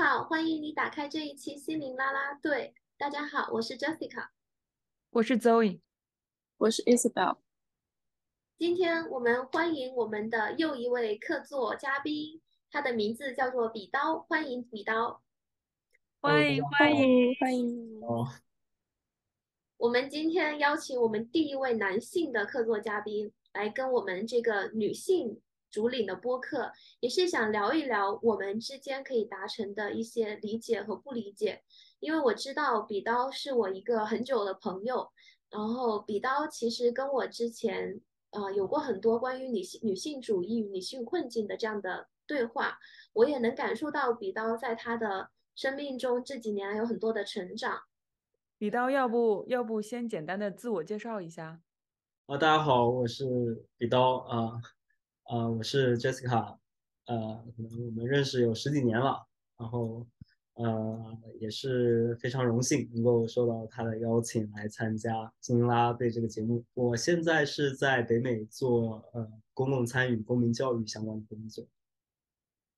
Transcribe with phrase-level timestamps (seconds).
[0.00, 2.72] 好，欢迎你打开这一期心灵啦啦队。
[2.96, 4.28] 大家好，我是 Jessica，
[5.10, 5.80] 我是 Zoe，
[6.56, 7.38] 我是 Isabel。
[8.56, 12.40] 今天我们欢迎我们的又一位客座嘉宾，
[12.70, 15.20] 他的名字叫做笔刀，欢迎笔刀。
[16.20, 18.28] 欢迎欢迎欢迎哦，
[19.78, 25.40] 我们今天邀请我们第一位男性的客座嘉宾来跟我们这个女性
[25.70, 31.62] 主领的播客，也是想聊一聊我们之间可以达成的一些理解和不理解。
[32.00, 35.10] 因为我知道笔刀是我一个很久的朋友，
[35.50, 38.00] 然后笔刀其实跟我之前
[38.30, 42.78] 呃有过很多关于女性女性主义、女性困境的这样的对话，
[43.12, 47.80] 我也能感受到笔刀在他的生命中这几年有很多的成长。
[48.58, 51.60] 笔刀，要不要不先简单的自我介绍一下？
[52.26, 53.24] 啊，大家好，我是
[53.76, 54.60] 笔刀啊，
[55.28, 56.56] 啊，我是 Jessica，
[57.04, 59.26] 呃，可能我们认识有十几年了，
[59.58, 60.06] 然后
[60.54, 66.64] 呃也是非常荣幸能够受到他的邀请来参加《金拉队》这个节目。
[66.72, 71.66] 我现在是在北美做呃公共参与、公民教育相关的工作。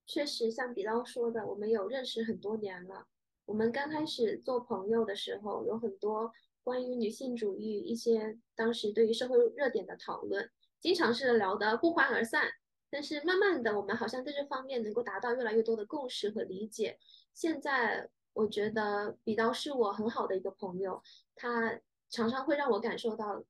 [0.05, 3.07] 确实，像比刀说的，我们有认识很多年了。
[3.45, 6.33] 我们刚开始做朋友的时候，有很多
[6.64, 12.50] 关于女性主义一些当时对于社会热点的讨论，经常是聊得不欢而散。
[12.91, 16.98] 但是慢慢的，我们好像在这方面能够达到越来越多的共识和理解。
[17.33, 21.01] 现在我觉得比刀是我很好的一个朋友，
[21.36, 23.45] 他常常会让我感受到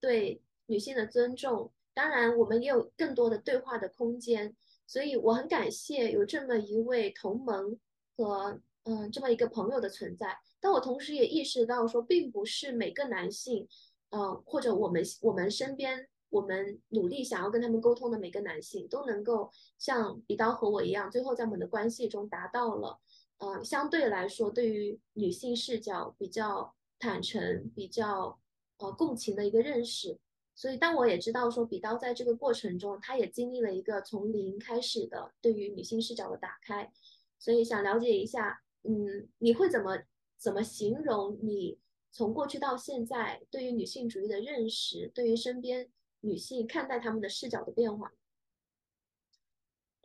[0.00, 1.72] 对女性的尊重。
[1.92, 4.54] 当然，我们也有更多的对话的空间。
[4.86, 7.80] 所以我很感谢有这么一位同盟
[8.16, 13.66] 和嗯这么一个朋友的存在，但我同时也意识到说，并不是每个男性，
[14.10, 22.98] 嗯或者我们我们身边我们努力想要跟他们沟通的每个男性都能够像笔刀和我一样，最后在我们的关系中达到了，
[23.38, 28.36] 嗯相对来说对于女性视角比较坦诚、比较
[28.78, 30.18] 呃共情的一个认识。
[30.56, 36.92] 所以，但我也知道说，笔刀在这个过程中，他也经历了一个从零开始的对于女性视角的打开。
[37.38, 39.98] 所以，想了解一下，嗯，你会怎么
[40.36, 41.78] 怎么形容你
[42.12, 45.88] 从过去到现在对于女性主义的认识，对于身边
[46.24, 48.12] 女性看待她们的视角的变化？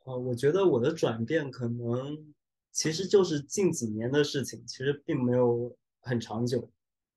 [0.03, 2.33] 呃，我觉得我的转变可能
[2.71, 6.69] 其实就是近几年的事情，其实并没有很长久。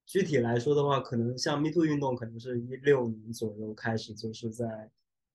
[0.05, 4.91] 具体来说的话，可能像 Me Too 运动，可能是一六年左右开始，就是在，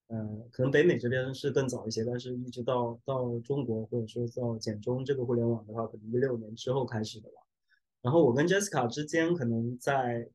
[0.08, 7.42] 呃，可能北美这边是更早一些，但是一直到到中国或者说到简中这个互联网的话，可能一六年之后开始的吧。
[8.02, 10.30] 然后我跟 Jessica 之间，可能在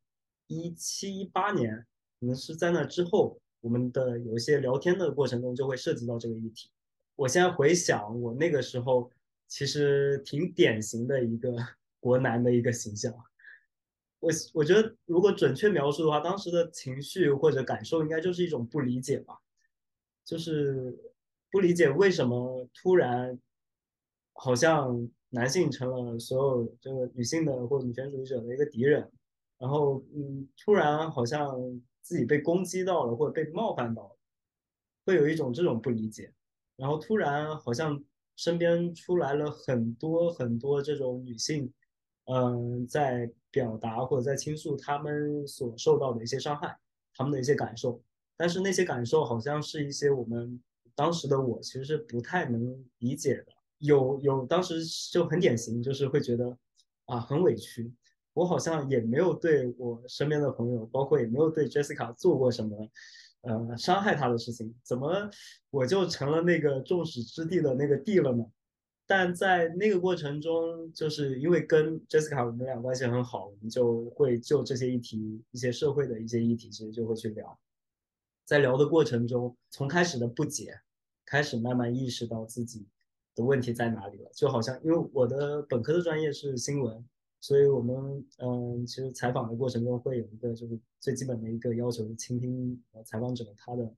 [0.46, 1.86] 一七一八年，
[2.22, 6.70] 可能是在那之后，我们的有一些聊天的过程中就会涉及到这个议题。
[7.16, 9.10] 我现在回想，我那个时候
[9.48, 11.52] 其实挺典型的一个
[11.98, 13.12] 国男的一个形象。
[14.20, 19.40] 我我觉得，如果准确描述的话，当时的情绪或者感受，应该就是一种不理解吧，
[20.24, 20.96] 就是
[21.50, 23.36] 不理解为什么突然，
[24.34, 29.10] 好像男性成了所有这个女性的或女权主义者的一个敌人，
[29.58, 31.50] 然后嗯，突然好像
[32.02, 34.16] 自己被攻击到了或者被冒犯到了，
[35.06, 36.32] 会有一种这种不理解，
[36.76, 38.02] 然后突然好像
[38.36, 41.72] 身边出来了很多很多这种女性。
[42.26, 46.78] 嗯，在表达或者在倾诉他们所受到的一些伤害，
[47.16, 48.00] 他们的一些感受，
[48.36, 50.62] 但是那些感受好像是一些我们
[50.94, 53.46] 当时的我其实是不太能理解的。
[53.78, 56.56] 有有，当时就很典型，就是会觉得
[57.06, 57.92] 啊很委屈，
[58.34, 62.88] 我好像也没有对我身边的朋友，包括也没有对 Jessica 做过什么
[63.42, 65.30] 呃伤害她的事情，怎么
[65.70, 68.44] 我就成了那个众矢之的的那个地了呢？
[69.04, 77.58] 但在那个过程中，就是因为跟 Jessica 我们俩关系很好，我们就会就这些议题、一些社会的一些议题，其实就会去聊。
[78.46, 80.80] 在聊的过程中，从开始的不解，
[81.26, 82.86] 开始慢慢意识到自己
[83.34, 84.30] 的问题在哪里了。
[84.32, 87.04] 就好像因为我的本科的专业是新闻，
[87.42, 93.94] 所以我们嗯，其实采访的过程中会有一个就是最基本的一个要求，倾听采访者他的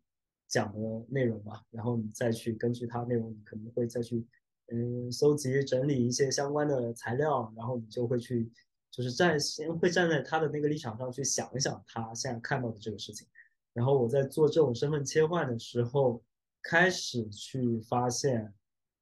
[0.48, 4.26] 讲的内容嘛，然后你再去根据他内容，你可能会再去。
[4.68, 8.50] 嗯，搜集整理一些相关的材料，然后你就会去，
[8.90, 13.28] 就是站先会站在他的那个立场上去想一想他现在看到的这个事情，
[13.74, 16.24] 然后我在做这种身份切换的时候，
[16.62, 18.54] 开始去发现，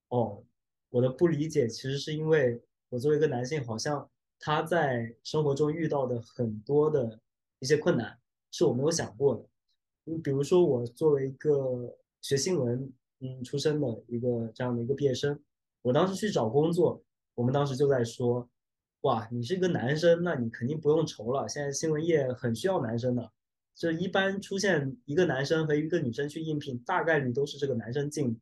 [0.09, 0.43] 哦，
[0.91, 4.11] 我的不理解其实是因为我作为一个男性，好像
[4.45, 7.21] 他在生活中遇到的很多的
[7.61, 8.19] 一些困难
[8.51, 9.47] 是我没有想过的，
[10.03, 15.41] 你比如说我作为一个学新闻嗯出身的一个这样的一个毕业生。
[15.83, 17.01] 我当时去找工作，
[17.37, 18.49] 我们当时就在说，
[19.03, 21.49] 哇，你是一个男生，那你肯定不用愁了。
[21.49, 23.33] 现在新闻业很需要男生的，
[23.77, 28.37] 就一般出现一个男生和一个女生去应聘，大概率都是这个男生进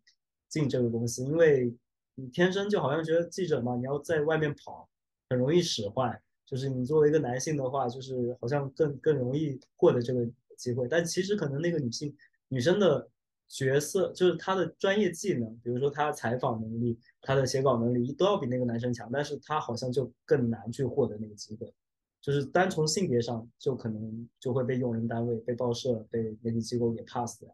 [0.48, 1.74] 进这个公司，因为
[2.14, 4.89] 你天生就好像觉得记者嘛，你要在外面跑，
[5.30, 6.20] 很容易使坏。
[6.44, 12.12] 就是你作为一个男性的话，就是好像更更容易获得这个机会，但其实可能那个女性
[12.48, 13.08] 女生的
[13.46, 21.72] 角色，就是她的专业技能，比如说她的采访能力、她的写稿能力，都要比那个男生强，但是她好像就更难去获得那个机会，
[22.20, 27.48] 就是单从性别上就可能就会被用人单位、被报社、被媒体机构给 pass 掉。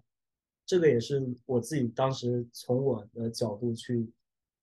[0.65, 4.11] 这个也是我自己当时从我的角度去。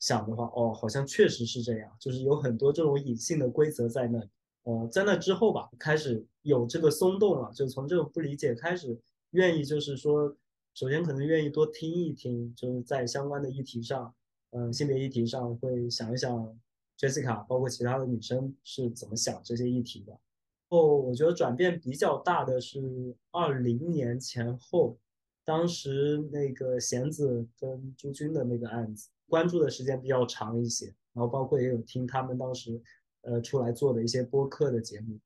[0.03, 4.19] 想的话，哦，好像确实是这样，就是有很多这种隐性的规则在那，
[4.63, 10.35] 呃，在那之后吧，开始有这个松动了，就从这种不理解开始，愿意就是说，
[10.73, 14.13] 首先可能愿意多听一听，就是在相关的议题上，
[14.51, 16.59] 嗯，性别议题上会想一想
[16.99, 20.19] ，Jessica，包括其他的女生是怎么想这些议题的。
[20.67, 24.97] 后我觉得转变比较大的是二零年前后，
[25.45, 29.07] 当时那个贤子跟朱军的那个案子。
[29.33, 32.79] 关注的时间比较长一些，然后包括也有听他们当时，
[33.21, 35.19] 呃，出来做的一些播客的节目，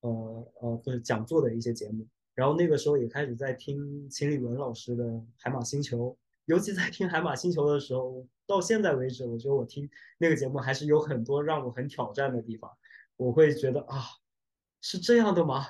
[0.00, 2.06] 呃呃，就是讲座的一些节目。
[2.34, 5.04] 然后那个时候也开始在听秦理文老师的
[5.36, 6.08] 《海马星球》，
[6.46, 9.86] 尤其在听《海马星球》的时候，到现在为止，我觉得我听
[10.16, 12.70] 那个节目还是有很多让我很挑战的地方。
[13.18, 14.00] 我会觉得啊，
[14.80, 15.66] 是这样的吗？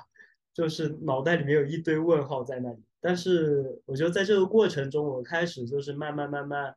[0.53, 2.81] 就是脑袋里面有一堆问号在那里。
[3.01, 6.73] 但是我觉得在这个过程中，我开始就是慢慢慢慢。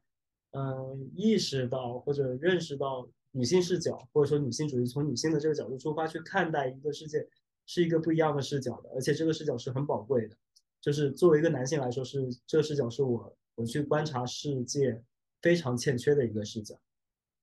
[0.57, 7.29] 嗯，意识到或者认识到女性视角，或者说女性主义从女性的这个角度出发去看待一个世界，
[7.67, 10.37] 是一个不一样的视角的，而且这个视角是很宝贵的。
[10.81, 15.03] 就是作为一个男性来说，是这个视角是我我去观察世界
[15.43, 16.79] 非常欠缺的一个视角。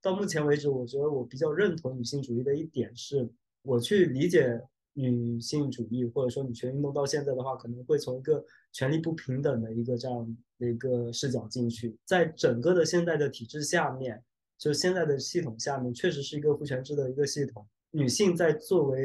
[0.01, 3.29] 到目前为止，我觉得我比较认同女性主义的一点是，
[3.63, 4.61] 我去理解。
[4.93, 8.43] 女性主义或者说女权运动到现在的话，可能会从一个
[8.73, 14.21] 权力不平等的一个这样的一个视角进去，在整个的现在的体制下面，
[14.57, 17.65] 就现在的系统下面，确实是一个父权制的一个系统。
[17.91, 18.99] 女性在作为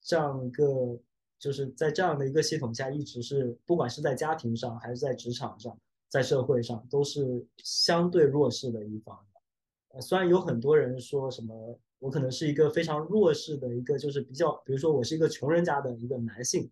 [0.00, 0.96] 这样一个，
[1.38, 5.76] 就是在这样的一个系统下，一直是不管是在家庭上还是在职场上，
[6.08, 9.18] 在社会上，都是相对弱势的一方。
[9.88, 11.78] 呃虽然有很多人说什么。
[12.02, 16.68] 我可能是一个非常弱势的一个，就是比较，比如说我是一个穷人家的一个男性，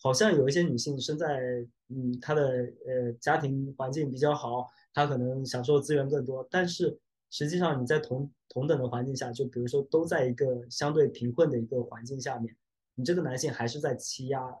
[0.00, 6.96] 好像有一些女性生在，嗯，她的呃家庭环境比较好，她可能享受资源更多，但是
[7.30, 12.56] 实际上你在同同等的环境下，就比如说都在一个相对贫困的一个环境下面，
[12.94, 14.56] 你这个男性还是在欺压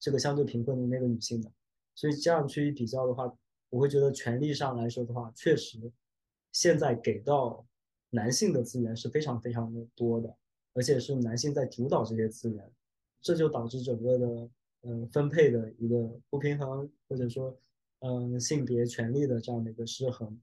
[0.00, 1.48] 这个相对贫困的那个女性的，
[1.94, 3.32] 所以这样去比较的话，
[3.70, 5.78] 我会觉得权利上来说的话，确实
[6.50, 7.64] 现在给到。
[8.14, 10.36] 男性的资源是非常非常的多的，
[10.72, 12.70] 而且是男性在主导这些资源，
[13.20, 14.50] 这就导致整个的
[14.82, 17.58] 嗯分配的一个不平衡，或者说
[17.98, 20.40] 嗯性别权利的这样的一个失衡。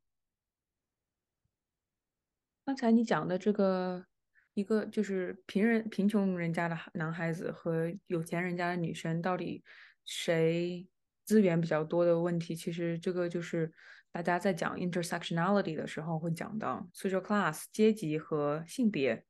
[2.66, 4.06] 刚才你讲的这个
[4.54, 9.64] 一个就是贫人贫穷人家的男孩子和有钱人家的女生到底
[10.04, 10.86] 谁
[11.24, 13.72] 资源比较多的问题，其实这个就是。
[14.14, 19.26] 大家在讲 intersectionality 的时候会讲到 social class 阶级和性别，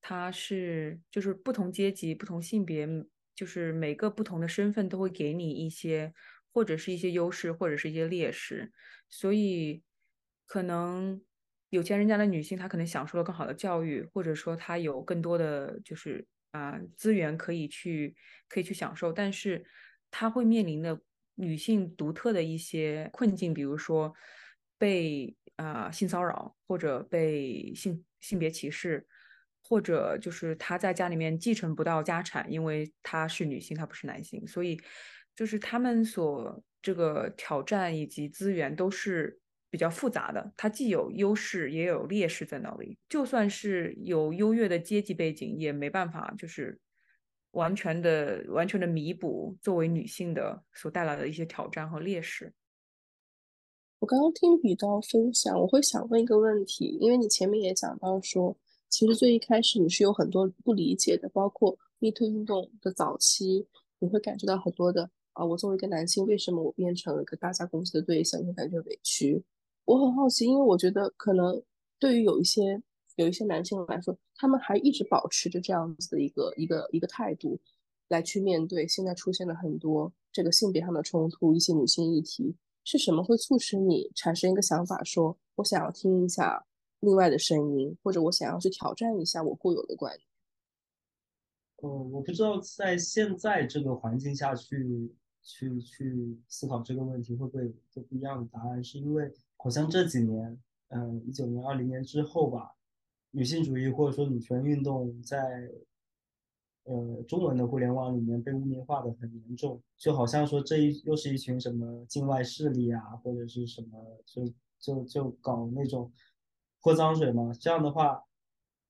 [0.00, 2.88] 它是就是不同阶级、不同性别，
[3.34, 6.14] 就是每个不同的身份都会给你一些
[6.50, 8.72] 或者是一些优势，或者是一些劣势。
[9.10, 9.82] 所以
[10.46, 11.22] 可能
[11.68, 18.16] 有钱人家的女性，她可能享受了更好的教育，或者说她有更多的就是啊资源可以去
[18.48, 19.62] 可以去享受，但是
[20.10, 20.98] 她会面临的。
[21.34, 24.14] 女性独特的一些困境，比如说
[24.78, 29.06] 被啊性骚扰，或者被性性别歧视，
[29.62, 34.78] 或者就是她在家里面继承不到家产，因为她是女性，她不是男性，所以
[35.34, 42.98] 就是他们所这个挑战以及资源都是比较复杂的，它既有优势也有劣势在那里。
[43.08, 46.78] 就算是有优越的阶级背景，也没办法就是。
[47.52, 52.52] 完全的、完全的弥补作为女性的所带来的一些挑战和劣势。
[53.98, 58.56] 我刚刚听比刀分享，我会想问一个问题，因为你前面也讲到说，
[58.88, 63.66] 其实最一开始你是有很多不理解的，包括 Me Too 运动的早期，
[63.98, 69.42] 你会感觉到很多的啊，我作为一个男性，为什么我变成了一个大家攻击的对象，会感觉委屈？
[69.84, 71.62] 我很好奇，因为我觉得可能
[71.98, 72.82] 对于有一些。
[73.16, 77.60] 有一些男性来说，他们还一直保持着这样子的一个一个一个态度，
[78.08, 86.64] 来去面对现在出现了很多这个性别上的冲突，一些女性议题，是什么会促使你产生一个想法，说我想要听一下
[87.00, 90.26] 另外的声音，或者我想要去挑战一下我固有的观念。
[91.84, 97.64] 嗯，我不知道在现在这个环境下去去去思考这个问题会不会
[97.94, 100.56] 有不一样的答案，是因为好像这几年，
[100.88, 102.72] 嗯，一九年、二零年之后吧，
[103.32, 105.70] 女性主义或者说女权运动在。
[106.84, 116.12] 呃，中文的互联网里面被污名化的很严重，就好像说这一又是一群什么境外势力啊，或者是什么，就就就搞那种
[116.80, 117.52] 泼脏水嘛。
[117.60, 118.20] 这样的话，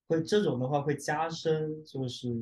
[0.09, 2.35] 会这种的话会加深，就是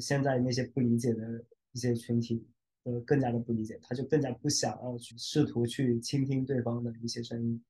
[0.00, 2.44] 现在那些不理解的一些群体，
[2.82, 7.64] 呃更加的不理解，他就更加不想要去试图去倾听对方的一些声音。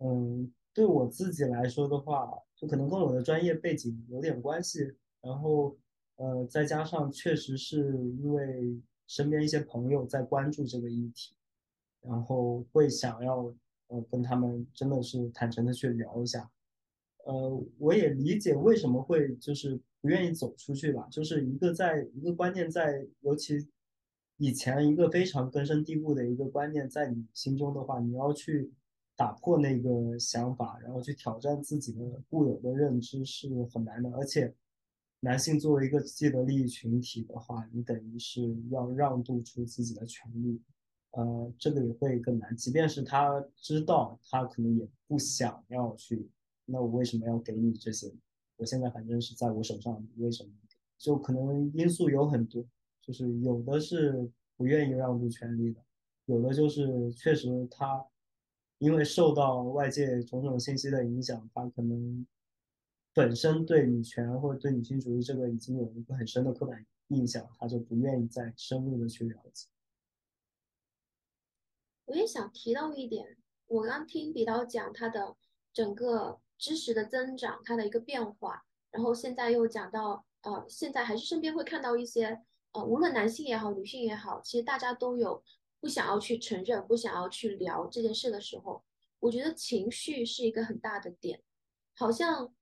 [0.00, 5.76] 嗯，对我自己来说的话，就可能跟我的专业背景有点关系，然后。
[6.16, 11.34] 呃，再加上确实是因为身边一些朋友在关注这个议题，
[12.02, 13.52] 然后会想要
[13.88, 16.48] 呃跟他们真的是坦诚的去聊一下。
[17.24, 23.66] 呃，我也理解为什么会就是不愿意走出去吧，就是一个在一个观念在，尤其
[24.36, 28.70] 以前一个非常根深蒂固的一个观念在你心中的话，你要去
[29.22, 34.52] 打破那个想法，然后去挑战自己的固有的认知是很难的，而且。
[35.24, 40.60] 男性作为一个既得利益群体的话，你等于是要让渡出自己的权利，
[41.12, 42.56] 呃，这个也会更难。
[42.56, 46.28] 即便是他知道，他可能也不想要去。
[46.64, 48.12] 那我为什么要给你这些？
[48.56, 50.50] 我现在反正是在我手上，为什么？
[50.98, 52.64] 就可能因素有很多，
[53.00, 55.80] 就是有的是不愿意让渡权利的，
[56.24, 58.04] 有的就是确实他
[58.82, 62.26] 因为受到外界种种信息的影响，他可能。
[63.14, 69.68] 本身对女权或者对女性主义这个已经有一个很深的刻板印象，他就不愿意再深入的去了解。
[72.06, 73.36] 我也想提到一点，
[73.66, 75.36] 我刚听比刀讲他的
[75.74, 82.40] 整个知识的增长，他的一个变化，然后现在又讲到，呃，现在还是身边会看到一些，
[82.72, 85.44] 呃，无论男性也好，女性也好，其实大家都有
[85.82, 88.82] 不想要去承认、不想要去聊这件事的时候，
[89.20, 91.42] 我觉得情绪是一个很大的点，
[91.94, 92.54] 好像。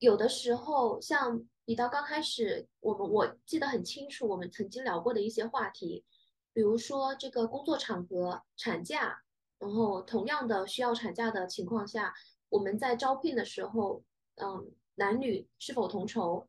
[0.00, 6.04] 有的时候，像比到刚开始，我们我记得很清楚，我们曾经聊过的一些话题，
[6.52, 9.20] 比如说这个工作场合产假，
[9.58, 12.14] 然后同样的需要产假的情况下，
[12.48, 14.00] 我们在招聘的时候，
[14.36, 16.46] 嗯，男女是否同酬，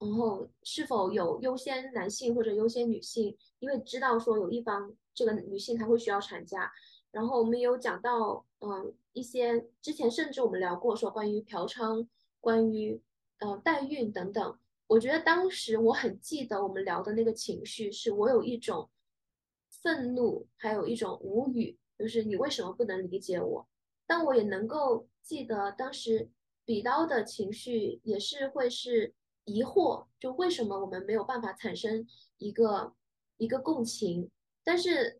[0.00, 6.72] 然后是否有优先男性或者优先女性，因为知道说有一方这个女性她会需要产假，
[7.10, 12.06] 然后我们有讲到，嗯，一些之前甚至我们聊过说关于嫖娼。
[12.40, 13.02] 关于
[13.40, 18.88] 呃代孕等等，我觉得当时我很记得我们聊的那个情绪，是我有一种
[19.68, 23.68] 愤怒，还有一种无语，就是你为什么不能理解我？
[24.06, 26.30] 但我也能够记得当时
[26.64, 29.12] 比刀的情绪也是会是
[29.44, 32.06] 疑惑，就为什么我们没有办法产生
[32.36, 32.94] 一个
[33.36, 34.30] 一个共情？
[34.68, 35.18] 但是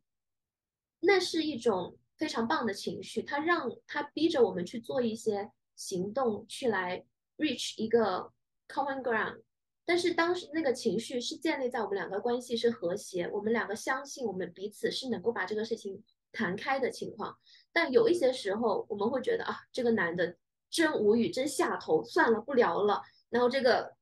[1.01, 5.51] 那是一种非常棒的情绪，它让它逼着我们去做一些。
[5.79, 7.05] 行动去来
[7.37, 8.33] reach 一个
[8.67, 9.43] common ground，
[9.85, 16.03] 但是当时那个情绪是建立在我们两个关系是和谐，我们两个相信我们彼此是能够把这个事情
[16.33, 17.39] 谈开的情况。
[17.73, 20.37] 但有一些时候我们会觉得啊，这个男的
[20.69, 23.01] 真无语，真下头，算了，不聊了。
[23.31, 23.95] 然后这个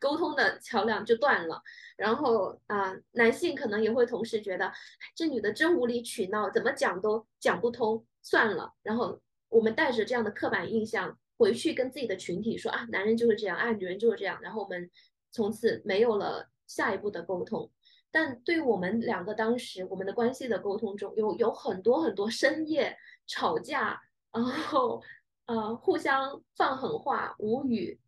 [0.00, 1.62] 沟通的桥梁就断了。
[1.96, 4.72] 然后啊，男性可能也会同时觉得
[5.14, 8.72] 这女的真无理取闹，怎么讲都讲不通，算了。
[8.82, 11.18] 然后我们带着这样的刻板印象。
[11.36, 14.88] 回去跟自己的群体说啊，男人就是这样，啊，女人就是这样，然后我们
[15.32, 17.68] 从此没有了下一步的沟通。
[18.12, 24.00] 但对我们两个当时我们的关系的沟通中，有有很多很多深夜吵架，
[24.30, 25.02] 然后
[25.46, 27.98] 呃互相放狠话、无语，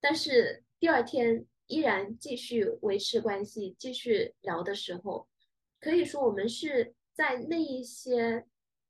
[0.00, 5.28] 但是第二天依然继续维持关系、继续聊的时候，
[5.78, 8.44] 可以说我们是在那一些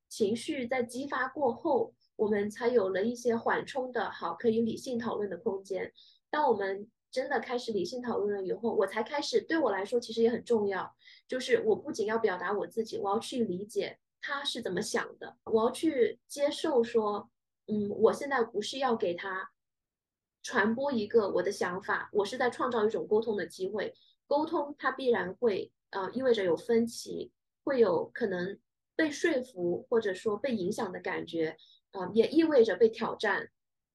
[0.08, 1.92] 情绪在激发过后。
[2.16, 5.92] 我们才有了一些缓冲的好，可以理性讨论的空间。
[6.30, 10.90] 当我们真的开始理性讨论了以后，我才开始对我来说其实也很重要，
[11.28, 17.28] 就是我不仅要表达我自己，我要去理解他是怎么想的，我要去接受说，
[17.66, 19.50] 嗯，我现在不是要给他
[20.42, 23.94] 传播一个我的想法，我是在创造一种沟通的机会。
[24.26, 27.30] 沟通它必然会呃意味着有分歧，
[27.64, 28.58] 会有可能
[28.96, 31.56] 被说服或者说被影响的感觉。
[31.92, 33.50] 啊，也意味着被挑战，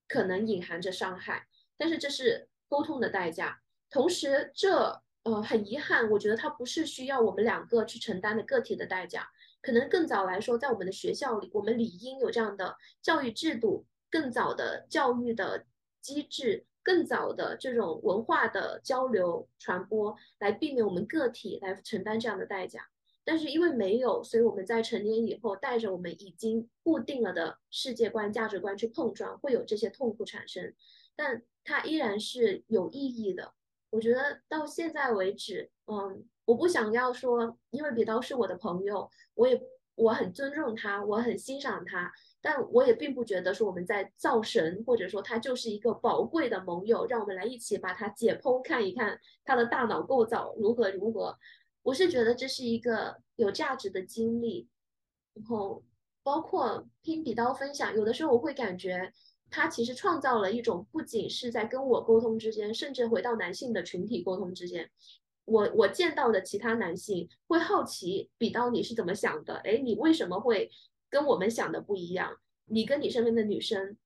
[0.07, 3.59] 可能隐含着伤害，但是这是沟通的代价。
[3.89, 9.27] 同时，这呃很遗憾，我觉得它不是需要我们两个去承担的个体的代价。
[9.63, 15.65] 可能更早来说，在我们的学校里，我们理应有这样的教育制度，更早的教育的
[16.07, 22.87] 机制，更早的这种文化的交流传播，来避免我们个体来承担这样的代价。
[23.25, 30.73] 但是因为没有，所以我们在成年以后带着我们已经固定了的世界观、价值观去碰撞，会有这些痛苦产生。
[31.13, 33.53] 但它依然是有意义的。
[33.89, 39.61] 我觉得到现在为止，嗯，我不想要说，因为比刀是我的朋友，我也
[39.95, 42.13] 我很尊重他，我很欣赏他，
[42.49, 51.37] 但我也并不觉得说我们在造神，或者说他就是一个宝贵的盟友，让我们来一起把它解剖看一看他的大脑构造如何如何。
[51.83, 54.65] 我是觉得这是一个有价值的经历，
[55.33, 55.83] 然后
[56.23, 59.11] 包括听比刀分享，有的时候我会感觉
[59.49, 64.89] 他其实创造了一种不仅是在跟我沟通之间，甚至回到男性的群体沟通之间，
[65.43, 69.55] 我我见到的其他男性会好奇比刀你是怎么想的？
[69.65, 70.71] 哎，你为什么会
[71.09, 72.39] 跟我们想的不一样？
[72.65, 73.97] 你跟你身边的女生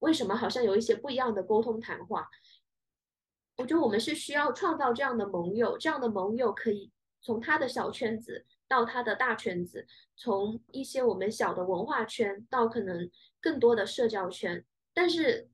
[0.00, 2.28] 为什么好像有一些不一样的沟通谈话？
[3.56, 6.90] 我觉得我们是需要创造这样的盟友，这样的盟友可以。
[7.20, 13.10] 从他的小圈子到他的大圈子，从一些我们小的文化圈到可能
[13.40, 14.62] 更多的社交圈，
[14.92, 15.48] 但是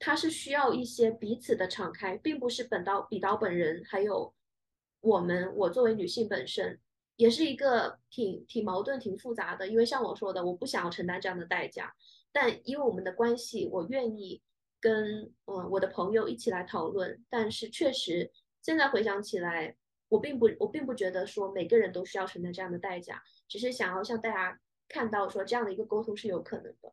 [0.00, 4.34] 他是需要一些彼此的敞开，并不是本刀比刀本人，还有
[5.00, 6.80] 我们我作为女性本身，
[7.16, 9.66] 也是一个挺挺矛盾、挺复杂的。
[9.68, 11.94] 因为像我说的，我不想要承担这样的代价，
[12.32, 14.40] 但因为我们的关系，我愿意
[14.80, 17.24] 跟嗯我的朋友一起来讨论。
[17.28, 18.30] 但是确实，
[18.62, 19.76] 现在回想起来。
[20.08, 26.92] 我并不，我并不觉得说每个人都需要承担这样的代价，只是想要向大家看到说这样的一个沟通是有可能的。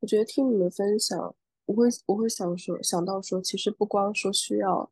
[0.00, 1.36] 我觉得听你们分享，
[1.66, 4.90] 我会我会想说想到说，其实不光说需要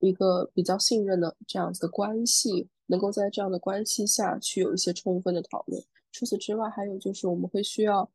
[0.00, 5.82] 一个比较信任的这样子的关系，能够在这样的关系下去有一些充分的讨论。
[6.12, 8.10] 除此之外，还有就是我们会需要，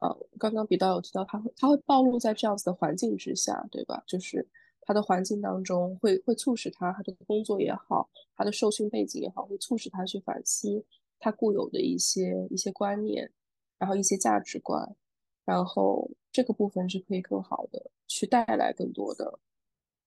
[0.00, 4.02] 呃，刚刚比道有提到，他会他会暴露在这样子的环境之下，对吧？
[4.06, 4.46] 就是。
[4.80, 10.82] 他的环境当中会会促使他，他的工作也好，他的受训背景也好，会促使他去反思
[11.18, 13.30] 他固有的一些一些观念，
[13.78, 14.96] 然后一些价值观，
[15.44, 19.38] 然后这个部分是可以更好的去带来更多的，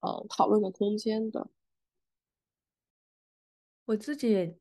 [0.02, 1.50] 呃，讨论的空间的。
[3.86, 4.58] 我自己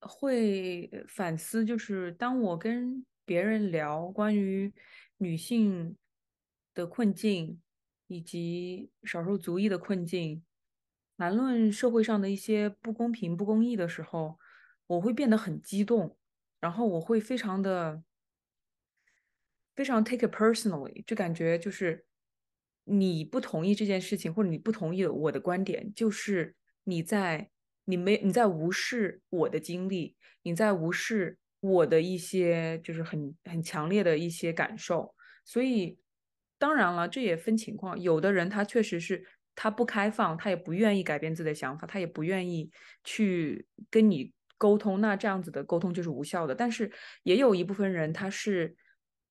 [0.00, 4.72] 会反思，就是当我跟别人聊关于
[5.16, 5.96] 女性
[6.74, 7.60] 的困境。
[8.10, 10.42] 以及少数族裔的困境，
[11.18, 14.38] 谈论社会上的一些不公平、不公义的时候，
[14.86, 16.16] 我会变得很激动，
[16.58, 18.02] 然后我会非常的、
[19.76, 22.06] 非常 take it personally，就感觉就是
[22.88, 27.50] 你不同意这件事情，或者你不同意我的观点，就是你在
[27.84, 35.98] 你没你在无视我的经历，你在无视我的一些就是很很强烈的一些感受，所以。
[36.60, 37.96] 当然了，这也分情况。
[38.00, 39.24] 有的人他确实是
[39.54, 42.68] 他不开放，他也不愿意改变自己的想法，他也不愿意
[43.04, 45.00] 去跟你沟通。
[45.00, 46.56] 那这样子的沟通就是无效的。
[46.56, 46.90] 但是
[47.22, 48.74] 也有一部分人，他是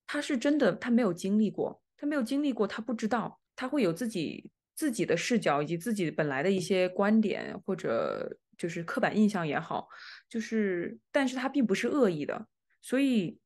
[0.06, 9.86] 他是真的，他没有经历过，他没有经历过，他不知道，他会有自己自己的视角以及自己本来的一些观点或者就是刻板印象也好，
[10.30, 12.46] 就是但是他并不是恶意的，
[12.80, 13.38] 所以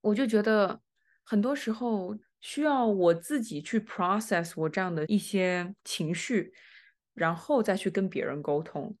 [0.00, 0.80] 我就觉得
[1.22, 2.18] 很多时候。
[2.42, 6.54] 需要我自己去 process 我这样的一些情绪，
[7.12, 8.96] 然后再去跟别人沟通。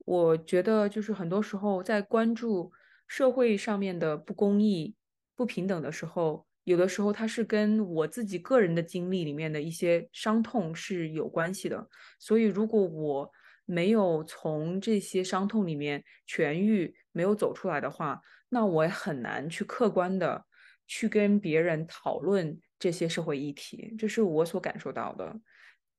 [0.00, 2.70] 我觉得就是很多时候在关注
[3.08, 4.94] 社会上面的不公义、
[5.34, 11.88] 不平等的时候，有的时候它是跟我自己个人的经历里面的一些伤痛是有关系的。
[12.18, 13.30] 所以如果我
[13.64, 20.44] 没有从这些伤痛里面痊愈，没有走出来的话，那我也很难去客观的
[20.86, 22.60] 去跟别人讨论。
[22.82, 25.40] 这些社会议题，这是我所感受到的。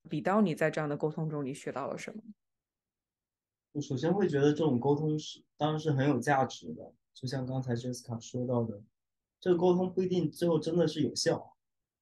[0.10, 2.22] 比刀，你在这样的沟通中，你学到了什么？
[3.72, 6.94] 我首先会觉得这种沟通是当然是很有价值的。
[7.14, 8.82] 就像刚才 Jessica 说到的，
[9.44, 11.54] 这个沟通不一定最后真的是有效，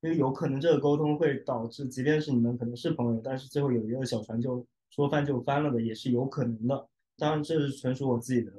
[0.02, 6.88] 因为有可能这个沟通会导致，即便是你们可能是朋友，但是最后有一个小船就说翻就翻了的，也是有可能的。
[7.18, 8.52] 当然，这是纯属我自己的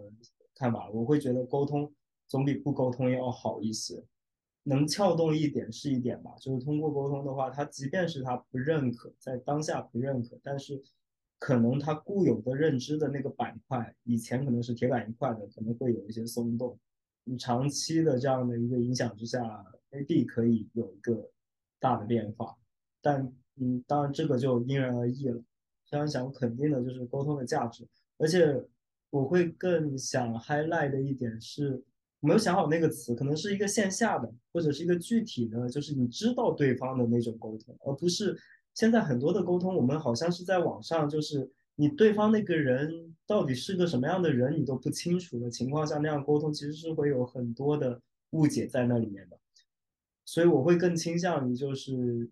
[0.57, 0.91] 看法。
[0.91, 1.93] 我会觉得沟通
[2.27, 4.03] 总比不沟通要好一些。
[4.65, 10.83] 能撬动一点是一点吧，就是通过沟通的话，他即便是他不认可，在当下不认可，但是
[11.39, 16.77] 可能他固有的认知的那个板块，以前可能是铁板一块的，可能会有一些松动。
[17.25, 21.31] 你长期的这样的一个影响之下，A B 可以有一个
[21.79, 22.57] 大的变化，
[23.01, 25.43] 但嗯，当然这个就因人而异了。
[25.91, 27.87] 非常想肯定的就是沟通的价值，
[28.19, 28.65] 而且
[29.11, 31.85] 我会更想 highlight 的一点是。
[32.25, 38.39] 没有想好那个词，可能是一个线下的，或者是一个具体的，就是你知道对方的那种沟通，而不是
[38.75, 49.39] 现在很多的沟通，我们好像是在网上，就是你对方那个人到底是个什么样的人，你都不清楚的情况下，那样沟通其实是会有很多的误解在那里面的。
[50.25, 52.31] 所以我会更倾向于就是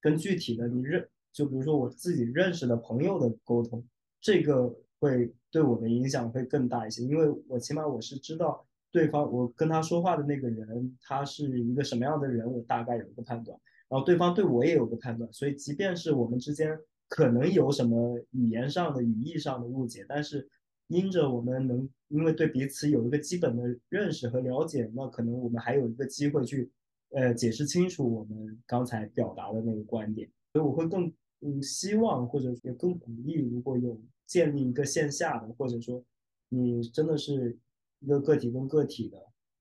[0.00, 3.84] 跟具体的你认，就比如说我自己认识的朋友的沟通，
[4.20, 8.66] 这个会对我的影响会更大一些，因为我起码我是知道。
[8.92, 13.58] 对方，我跟他说话的那个人，他是一个什么样的人，我大概有一个判断。
[13.88, 20.48] 然后对方对我也有个判断，所以即便是我们之间可能有什么语言上的、语义上的误解，但是
[20.88, 26.70] 因着我们能因为对彼此有一个基本的认识和了解，那可能我们还有一个机会去，
[27.10, 30.30] 呃，解释清楚我们刚才表达的那个观点。
[30.52, 36.04] 所以我会更嗯希望，或者也更鼓励，如果有建立一个线下的，或者说
[36.48, 37.58] 你真的是。
[38.00, 39.16] 一个个体跟个体的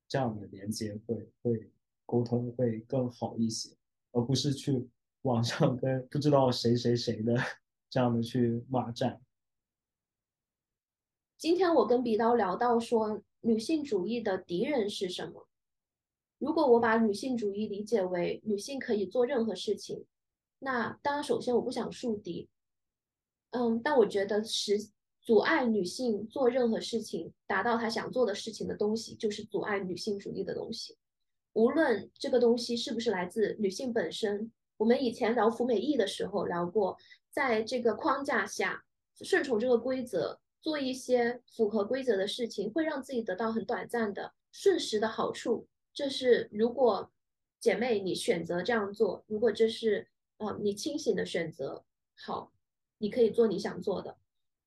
[0.10, 1.72] 这样的连接会会
[2.06, 3.70] 沟通会更好一些，
[4.12, 4.86] 而不是去
[5.26, 7.36] 网上跟不知道谁谁谁的
[7.90, 9.20] 这样的去骂战。
[11.36, 15.48] 今天我跟笔刀聊到说，女性主义的敌人是什么？
[16.38, 20.06] 如果我把女性主义理解为女性可以做任何事情，
[20.60, 22.48] 那当然首先我不想树敌，
[23.50, 24.90] 嗯，但我觉得实。
[25.22, 30.96] 阻碍女性做任何事情、达到她想做的事情的东西，就是阻碍女性主义的东西。
[31.54, 36.98] 无论这个东西是不是来自女性本身，我们以前聊服美役的时候聊过，
[37.32, 38.84] 在这个框架下
[39.22, 45.68] 顺从这个规则，做一些符合规则的事情，会让自己得到很短暂的瞬时的好处。
[45.94, 47.12] 这是如果
[47.60, 50.08] 姐妹你选择这样做，如果这是
[50.38, 51.86] 呃你清醒的选择，
[52.18, 52.52] 好，
[52.98, 54.18] 你可以做你想做的。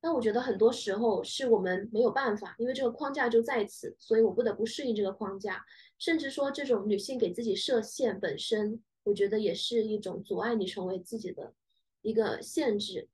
[0.00, 5.64] 但我觉得很多时候是我们没有办法，因为这个框架就在此，所以我不得不适应这个框架。
[5.98, 11.52] 甚至说，这种女性给自己设限本身，我觉得也是一种阻碍你成为自己的
[12.02, 13.08] 一个限制。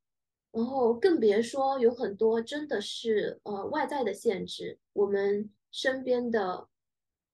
[0.50, 6.68] 然后更别说有很多真的是呃外在的限制，我们身边的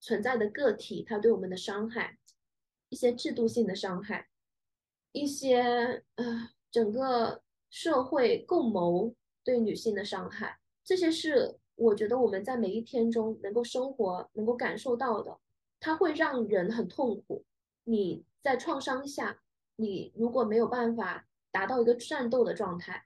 [0.01, 2.19] 存在的个体，它对我们的伤害，
[2.89, 4.29] 一些制度性的伤害，
[5.13, 9.15] 一些呃整个社会共谋。
[9.43, 15.41] 对女性的伤害，这些是我觉得我们在每一天中能够生活、能够感受到的，
[15.81, 17.43] 它会让人很痛苦。
[17.85, 19.41] 你在创伤下，
[19.77, 23.05] 你如果没有办法达到一个战斗的状态，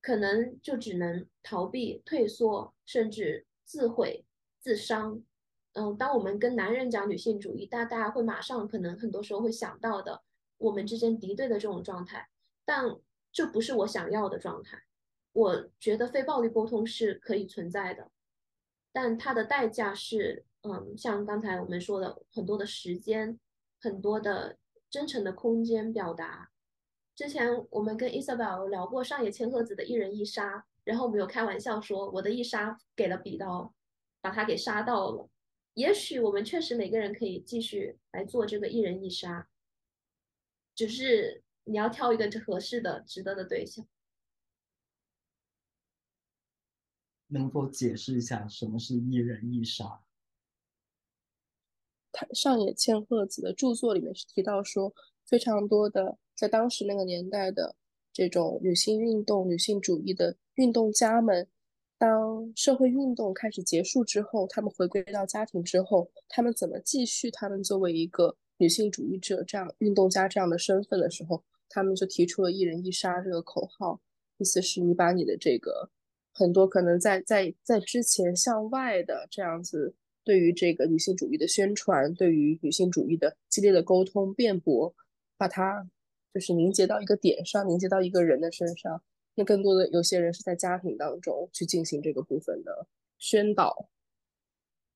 [0.00, 4.24] 可能就只能逃避、退缩，甚至自毁、
[4.60, 5.22] 自伤。
[5.72, 10.22] 嗯，当我们跟男人讲女性主义，大家会马上可能很多时候会想到的，
[10.58, 12.28] 我们之间敌对的这种状态，
[12.64, 12.84] 但
[13.32, 14.84] 这不是我想要的状态。
[15.32, 18.08] 我觉得非暴力沟通是可以存在的，
[18.92, 23.40] 但它的代价是，嗯，像刚才我们说的，很多的时间，
[23.80, 24.56] 很多的
[24.94, 26.52] 真诚的空间表达。
[27.16, 33.74] 之前我们跟 Isabel 聊过上野千鹤子的一人一杀，然后我们有开玩笑说，我的一杀给了笔刀，
[34.20, 35.28] 把他给杀到了。
[35.72, 39.48] 也许我们确实每个人可以继续来做这个一人一杀，
[40.76, 43.84] 只是你要挑一个合适的、值得的对象。
[47.26, 50.04] 能否解释一下什么是一人一杀？
[52.32, 54.92] 上野千鹤子的著作里面是提到说，
[55.26, 57.74] 非常多的在当时那个年代的
[58.12, 61.48] 这种女性运动、女性主义的运动家们，
[61.98, 74.00] 当社会运动开始结束之后，他们回归到家庭之后，他们怎么继续他们作为一个女性主义者这样运动家这样的身份的时候，他们就提出了一人一杀这个口号，
[74.38, 75.90] 意思是你把你的这个。
[76.36, 79.94] 很多可能在在在之前向外的这样子，
[80.24, 84.94] 对于这个女性主义的宣传，对于女性主义的激烈的沟通辩驳，
[85.36, 85.88] 把它
[86.32, 89.02] 就是凝结到一个点上，凝结到一个人的身上。
[89.34, 92.86] 那更多的有些人是在家庭当中去进行这个部分的
[93.18, 93.88] 宣导。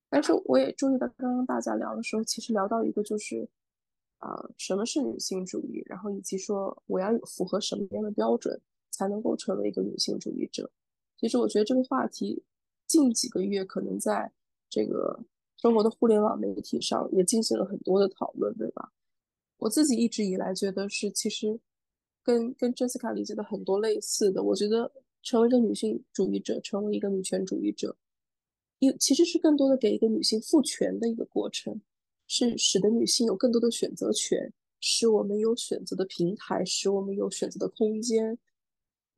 [0.08, 3.46] 但是我也注意到，刚刚大家聊的时候，其实聊到一个就是，
[4.18, 8.58] 啊，什么是女性主义，然后以及说我要符合什么样的标准
[8.90, 10.70] 才能够成为一个女性主义者。
[11.18, 12.42] 其实我觉得这个话题
[12.86, 14.32] 近几个月可能在
[14.68, 15.18] 这个
[15.56, 18.92] 中国的互联网媒体上也进行了很多的讨论，对吧？
[19.58, 21.58] 我自己一直以来觉得是，其实
[22.22, 24.42] 跟跟 Jessica 理解的很多类似的。
[24.42, 27.96] 我觉得成为一个女性主义者，成为一个女权主义者，
[28.78, 31.80] 因其实是更多的给一个女性赋权的一个过程，
[32.28, 38.38] 是使得女性有更多的选择权，使我们有选择的平台，使我们有选择的空间。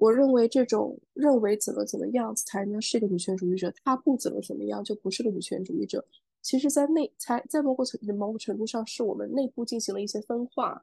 [0.00, 6.02] 我认为这种认为怎么怎么样才能是一个女权主义者，她不怎么怎么样就不是个女权主义者。
[6.40, 10.82] 其实，在内才在某个程某个程度上，是我们内部进行了一些分化，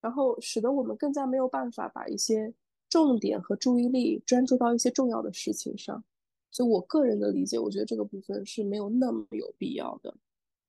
[0.00, 2.54] 然后使得我们更加没有办法把一些
[2.88, 6.04] 重点和注意力专注到一些重要的事情上。
[6.52, 10.14] 所以我个人的理解，我觉得这个部分是没有那么有必要的。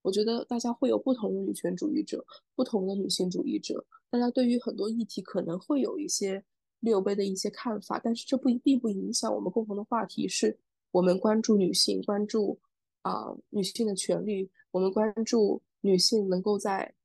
[0.01, 2.25] 我觉得大家会有不同的女权主义者，
[2.56, 6.43] 不同的女性主义者，大家对于很多议题可能会有一些
[6.84, 10.60] 六杯的一些看法，但是这不并不影响我们共同的话题是，
[10.91, 12.60] 我们关注女性，关注。
[13.04, 16.96] 啊，女性的权利，我们关注女性能够在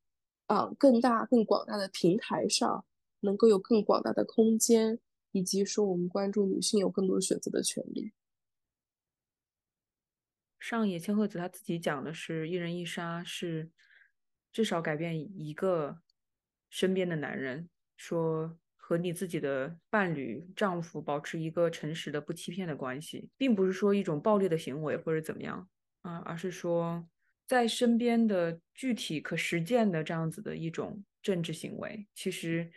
[0.46, 2.84] 啊更大、更广大的平台上，
[3.18, 5.00] 能够有更广大的空间，
[5.32, 8.12] 以及说我们关注女性有更多选择的权利。
[10.60, 13.72] 上野千鹤子他自己讲的是一人一杀，是
[14.52, 15.98] 至少改变一个
[16.70, 18.56] 身边的男人，说
[18.88, 25.68] 和你自己的伴侣、丈夫保持一个诚实的、不欺骗的关系，并不是说一种暴力的行为或者怎么样。
[26.00, 27.06] 啊，而是说，
[27.46, 32.70] 在身边的具体可实践的这样子的一种政治行为，其实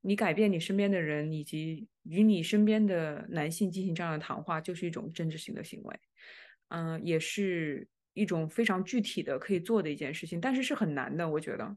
[0.00, 6.00] 你改变你身边的人，以及与你身边的男性进行这样的谈话，就是一种政治性的行为。
[6.70, 11.76] 嗯，也是一种非常具体的可以做的一件事情，但是是很难的，我觉得，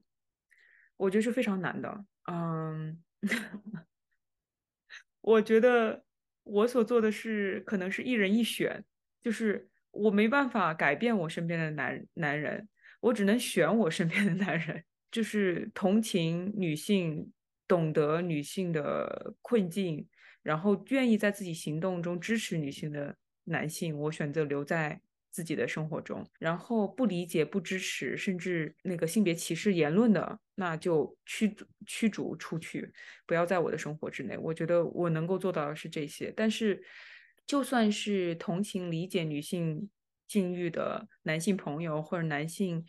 [0.97, 2.03] 我觉得是非常难的。
[2.31, 3.03] 嗯，
[5.21, 6.03] 我觉得
[6.43, 8.83] 我所做的是，可能是一人一选，
[9.21, 9.69] 就是。
[9.97, 12.67] 我没办法改变我身边的男男人，
[12.99, 17.31] 我只能选我身边的男人，就是同情女性，
[17.65, 20.05] 懂得女性的困境，
[20.43, 24.99] 然后愿意在自己行动中支持女性的男性，我选择留在
[25.35, 26.25] 自己的生活中。
[26.39, 31.53] 然后不理解、不支持，甚至那个性别歧视言论的，那就驱
[31.85, 32.93] 驱逐出去，
[33.25, 34.37] 不要在我的生活之内。
[34.37, 36.81] 我觉得我能够做到的是这些，但是。
[37.47, 39.87] 就算是同情理解女性
[40.27, 42.83] 境遇的男性朋友或者男性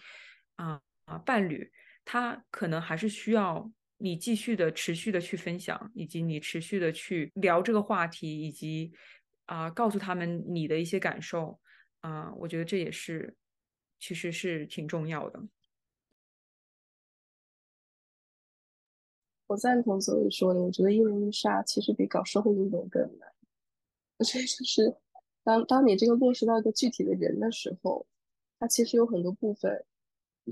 [0.54, 1.70] 啊啊伴侣，
[2.06, 8.94] 他可能还是需要你继续的持续的去分享，以及你持续的去聊这个话题，以及
[9.44, 11.60] 啊告诉他们你的一些感受
[12.06, 13.34] 啊，我觉得这也是
[13.98, 15.42] 其实是挺重要的。
[19.48, 23.32] 我赞同所以说的，我觉得一人一杀其实比搞社会运动更难。
[24.18, 24.96] 我觉得就是，
[25.42, 28.06] 当当你这个落实到一个具体的人的时候，
[28.60, 29.84] 他其实有很多部分，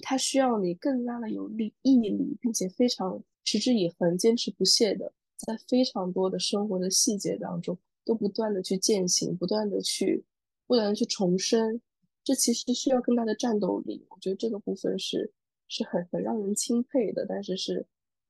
[0.03, 10.25] 他需要你更加的有力毅力，并且非常持之以恒、坚持不懈的，在非常多的生活的细节当中，都不断的去践行，不断的去，
[10.66, 11.81] 不断的去重生。
[12.22, 14.07] 这其实需要更大的战斗力。
[14.11, 15.33] 我觉得这个部分是
[15.68, 17.27] 是很很让人钦佩的。
[17.27, 17.87] 但是是，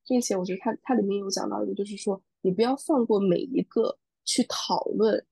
[0.07, 3.99] 并且我觉得它它里面有讲到一个，就是说你不要放过每一个。
[4.27, 5.23] 去讨论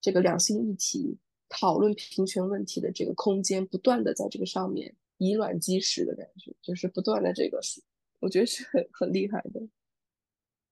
[0.00, 1.16] 这个两性议题、
[1.48, 7.60] 讨论平权问题的这个空间，不断的在这个上面以卵击石的感觉，就是不断的这个，
[8.18, 9.60] 我觉得是很很厉害的。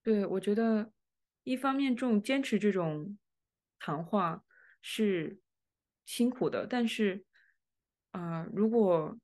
[0.03, 0.91] 对，我觉得
[1.45, 3.17] 一方面这种坚持这种
[3.79, 4.45] 谈话
[4.83, 5.39] 是
[6.09, 7.23] 辛苦的，但是
[8.13, 9.19] 啊，如果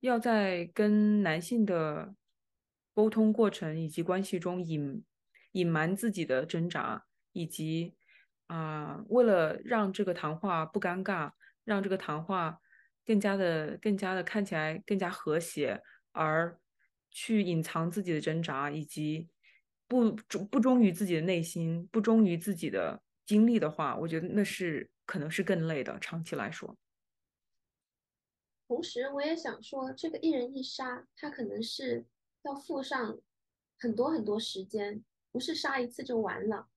[0.00, 2.14] 要在跟男性的
[2.94, 5.04] 沟通过程以及关系中隐
[5.52, 7.04] 隐瞒自己的挣扎。
[7.32, 7.94] 以及
[8.48, 11.30] 啊，为了让这个谈话不尴尬，
[11.62, 12.58] 让这个谈话
[13.06, 16.58] 更加的、更加的看起来更加和谐，而
[17.12, 19.28] 去隐藏自己的挣扎，以及
[19.86, 26.76] 不忠不忠于自己的内心，不忠于自己的经历的话，我觉得那是可能是更累的，长期来说。
[28.68, 32.06] 同时，我也想说，这个一人一杀，他可能是
[32.42, 33.18] 要付上
[33.76, 36.68] 很多很多时间，不是杀一次就完了。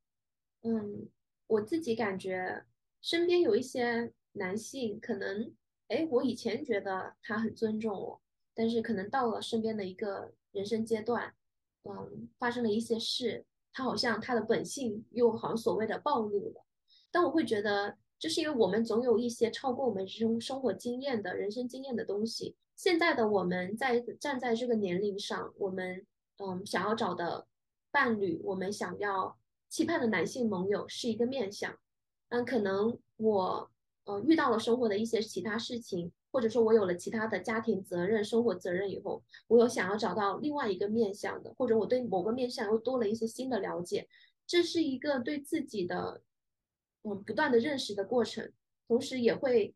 [0.64, 1.08] 嗯，
[1.46, 2.66] 我自己感觉
[3.04, 5.54] 身边有一些男性，可能，
[5.90, 8.20] 哎，我以前觉得他很尊重我，
[8.56, 11.36] 但是可能到了身边的一个人生阶段，
[11.84, 16.66] 嗯，发生了一些事，他好像他的本性又好像所谓的暴露了。
[17.12, 22.56] 但我会觉得，这是因为我们总有一些超过我们生生活经验的人生经验的东西。
[22.78, 26.06] 现在的我们在站在这个年龄上，我们
[26.38, 27.46] 嗯想要找的
[27.92, 29.38] 伴侣，我们想要。
[29.68, 31.76] 期盼的男性盟友是一个面相，
[32.30, 33.72] 嗯，可能我
[34.06, 44.08] 呃遇到了生活的一些其他事情，或者说我有了其他的家庭责任、生活责任以后，我有想要找到另外一个面相的，或者我对某个面相又多了一些新的了解，
[44.46, 46.22] 这是一个对自己的
[47.04, 48.52] 嗯不断的认识的过程，
[48.88, 49.74] 同时也会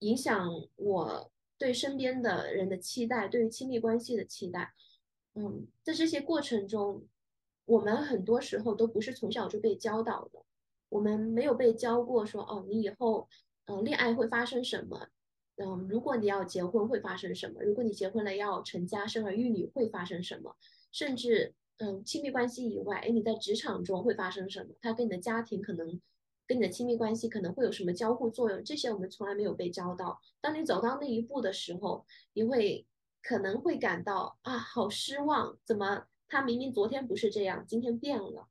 [0.00, 4.72] 影响我对身边的人的期待，对于亲密关系的期待，
[5.34, 7.06] 嗯，在这些过程中。
[7.66, 10.42] 我们很多时候都不是从小就被教导的，
[10.88, 13.28] 我们没有被教过说哦，你以后，
[13.66, 15.06] 嗯，恋爱会发生什么？
[15.54, 17.62] 嗯，如果你要结婚会发生什么？
[17.62, 20.56] 如果你结婚了要成家生儿育女会发生什么？
[20.90, 24.74] 甚至嗯，亲密关系以外，哎，你在职场中会发生什么？
[24.82, 26.00] 他跟你的家庭可能
[26.50, 28.64] 跟你的亲密关系可能会有什么交互作用？
[28.64, 30.20] 这些我们从来没有被教到。
[30.40, 32.84] 当你走到那一步的时候，你会
[33.22, 38.48] 可能会感到啊，好失望，怎么他明明昨天不是这样，今天变了？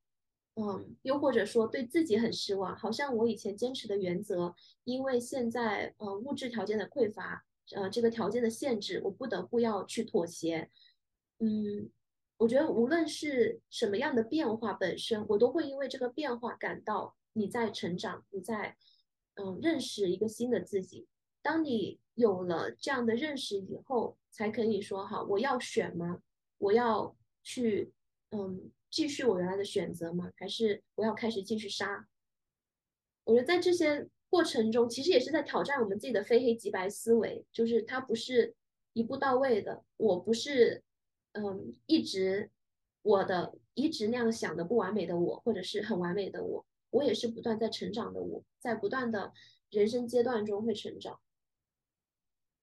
[0.55, 7.43] 嗯，又或者说对自己很失望，好像我以前坚持的原则，因为现在呃物质条件的匮乏，
[7.75, 10.69] 呃这个条件的限制，我不得不要去妥协。
[11.39, 11.89] 嗯，
[12.37, 18.75] 我觉得无论是什么样的变化本身，我都会因为这个变化感到你在成长，你在
[19.35, 21.07] 嗯认识一个新的自己。
[21.41, 26.21] 当你有了这样的认识以后，才可以说好，我要选吗？
[26.57, 27.93] 我要去
[28.29, 28.71] 嗯。
[28.91, 30.31] 继续我原来的选择吗？
[30.35, 32.07] 还是我要开始继续杀？
[33.23, 38.55] 我觉得在这些过程中，其实也是在挑战我们自己的非黑即白思维，就是它不是
[38.93, 39.85] 一步到位的。
[39.97, 40.81] 我不是，
[41.33, 42.49] 嗯，一直
[43.03, 49.33] 我的一直那样想的不完美的我，或者是很完美的我，我也是不断在成长的我，在不断的
[49.69, 51.19] 人生阶段中会成长。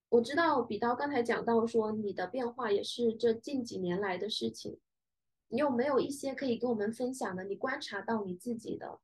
[0.08, 4.78] 我知道比刀刚才讲到说，你的变化也是这近几年来的事情。
[5.48, 7.44] 你有没有一些可以跟我们分享的？
[7.44, 9.00] 你观察到你自己的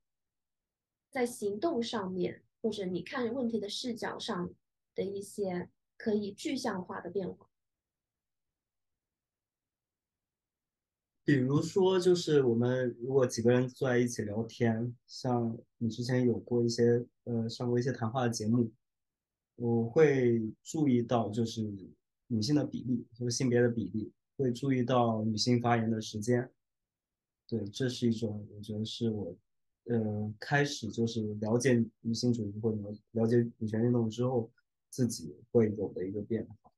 [1.08, 4.52] 在行动上面，或者你看问题的视角上
[4.94, 7.48] 的一些可以具象化的变化？
[11.24, 18.70] 比如说，就是我们如果几个人坐在一起聊天，像你之前有过一些呃上过一些谈话的节目，
[19.56, 21.62] 我会注意到就是
[22.26, 24.12] 女性的比例，就是性别的比例。
[24.38, 26.50] 会注意到女性发言的时间，
[27.46, 29.37] 对，这是一种我觉得是我，
[29.85, 32.78] 呃，开始就是了解女性主义或者
[33.12, 34.50] 了解女权运动之后
[34.88, 36.72] 自己会有的一个变化。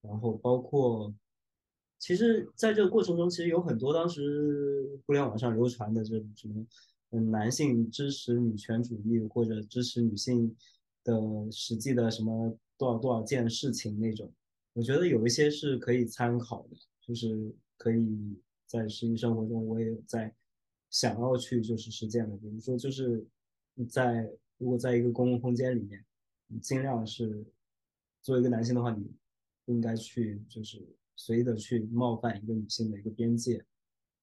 [0.00, 1.12] 然后包括，
[2.04, 6.66] 其实在这个过程中，其实有很多当时互联网上流传的这种什么，
[7.12, 10.54] 嗯，男性支持女权主义或者支持女性
[11.02, 11.14] 的
[11.50, 14.30] 实际的什么多少多少件事情那种，
[14.74, 16.76] 我觉得有一些是可以参考的。
[17.00, 20.34] 就是可以在实际生活中，我也在
[20.90, 22.36] 想要去就是实践的。
[22.36, 23.26] 比如说，就是
[23.88, 26.04] 在如果在一个公共空间里面，
[26.48, 27.44] 你尽量是
[28.20, 29.10] 作为一个男性的话，你
[29.64, 30.82] 不应该去就是
[31.16, 33.64] 随意的去冒犯一个女性的一个边界。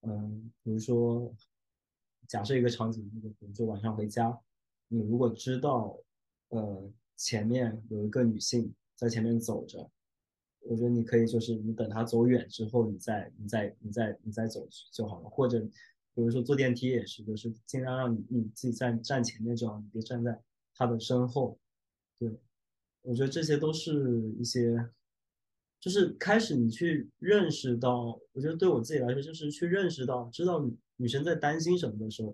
[0.02, 1.34] 嗯，比如说
[2.28, 4.40] 假设一个场景，就比如说晚上回家，
[4.88, 5.98] 你如果知道
[6.50, 9.90] 呃前面有一个女性在前面走着。
[10.64, 15.28] 我觉得你可以，就是你等她走远之后，你再、你再、你再、你再走去就好了。
[15.28, 15.60] 或者，
[16.14, 20.40] 比如说坐电梯也是，就是尽量让你你自己站站前面就好，你别站在
[20.76, 21.58] 他的身后。
[22.20, 22.40] 对，
[23.02, 24.88] 我觉得这些都是一些，
[25.82, 32.34] 就是开始你去认识到，我觉得对我自己来说，就是去认识到，知道女女生在担心什么的时候，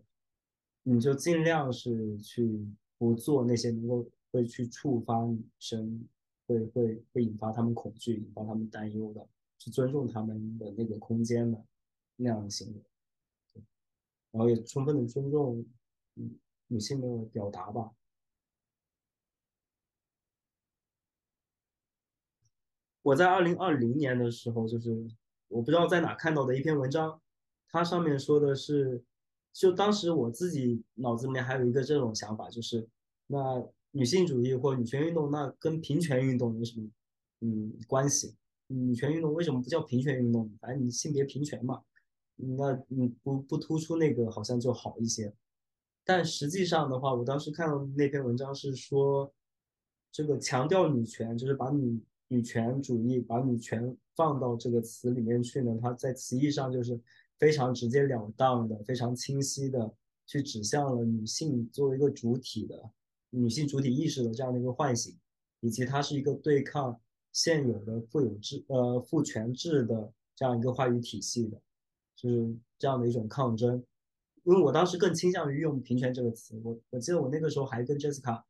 [0.84, 2.64] 你就尽量是去
[3.00, 6.08] 不做那些能够会去触发女生。
[6.50, 11.62] 会会会引发他们恐惧，引发他们担忧的，去尊重他们的那个空间的
[12.16, 13.62] 那样的行为，
[14.32, 15.66] 然后也充分的尊重
[16.14, 17.92] 女女性的表达吧。
[23.08, 24.90] 我在二零二零年的时候，就是
[25.48, 27.22] 我不知道在哪看到的一篇文章，
[27.70, 29.02] 它上面说的是，
[29.54, 32.88] 就当时我自己脑子里面还有一个这种想法，就是
[33.28, 33.66] 那。
[33.92, 36.88] 女性主义或女权运动，那跟平权运动有什么
[37.40, 38.36] 嗯关系？
[38.68, 40.52] 女权运动为什么不叫平权运动？
[40.60, 41.82] 反正你性别平权嘛，
[42.36, 45.34] 那你不不突出那个好像就好一些。
[46.04, 49.34] 但实际上的话，我当时看到那篇文章是说，
[50.12, 57.00] 这个强调女权，就是把女女权主义把女权放到这个词里面去呢，它在词义上就是
[57.38, 59.94] 非常直截了当的、非常清晰的
[60.26, 62.92] 去指向了女性作为一个主体的。
[63.30, 65.16] 女性主体意识的这样的一个唤醒，
[65.60, 67.00] 以及它是一个对抗
[67.34, 71.62] 现有的父有制呃父权制的这样一个话语体系的，
[72.16, 73.84] 就是这样的一种抗争。
[74.44, 78.42] 因为我当时更倾向于用平权这个词，我我记得我那个时候还跟 Jessica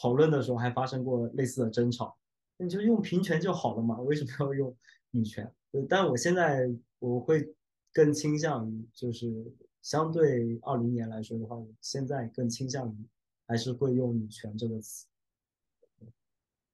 [0.00, 2.16] 讨论的时候还发生过类似的争吵。
[2.60, 4.76] 你就用平权就好了嘛，为什么要用
[5.10, 5.52] 女权？
[5.88, 7.54] 但我现在我会
[7.92, 9.52] 更倾向于，就是
[9.82, 13.08] 相对二零年来说的话，我现在更倾向于。
[13.46, 15.08] 还是会用“女权”这个词，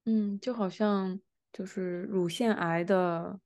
[0.04, 1.18] 嗯，就好像
[1.50, 3.40] 就是乳腺癌的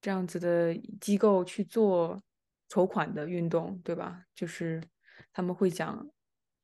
[0.00, 2.20] 这样子的机构去做
[2.68, 4.26] 筹款的运动，对吧？
[4.34, 4.82] 就是
[5.32, 6.10] 他们会讲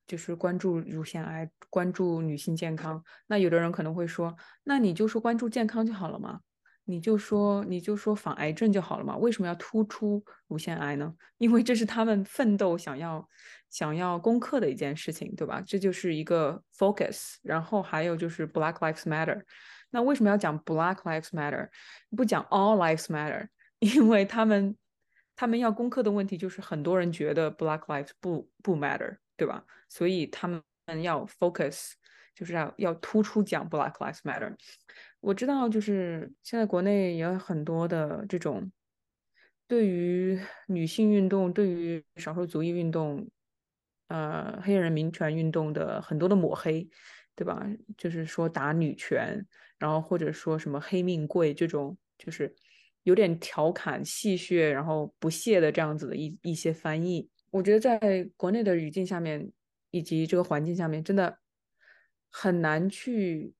[0.08, 3.00] 就是关注乳腺癌，关注女性健康。
[3.28, 6.40] 那有的人可能会说，那你就说关注健康就好了嘛，
[6.84, 11.14] 你就说你就说防癌症就好了嘛，为什么要突出乳腺癌呢？
[11.38, 13.28] 因为这是他们奋斗想要
[13.68, 15.62] 想要攻克的一件事情，对吧？
[15.64, 17.34] 这就是一个 focus。
[17.42, 19.42] 然后还有就是 Black Lives Matter。
[19.90, 21.68] 那为什么要讲 Black Lives Matter，
[22.16, 23.48] 不讲 All Lives Matter？
[23.80, 24.76] 因为他们
[25.36, 29.64] 他们要攻克的问题就是很多人觉得 Black Lives 不不 matter，对吧？
[29.88, 30.60] 所以他们
[31.02, 31.92] 要 focus，
[32.34, 34.54] 就是要要突出讲 Black Lives Matter。
[35.20, 38.70] 我知道，就是现在国内也有很多的这种
[39.68, 43.30] 对于女性运动、对于少数族裔运动、
[44.08, 46.88] 呃黑人民权运动的很多的抹黑，
[47.36, 47.64] 对吧？
[47.96, 49.46] 就是说打女权，
[49.78, 52.54] 然后或者说什么黑命贵这种，就是
[53.04, 57.28] 有点调侃、戏谑，然后不屑的这样子的一一些翻译。
[57.50, 59.50] 我觉得在国内的语境下面
[59.90, 61.38] 以及这个环境下面，真的
[62.30, 63.54] 很难去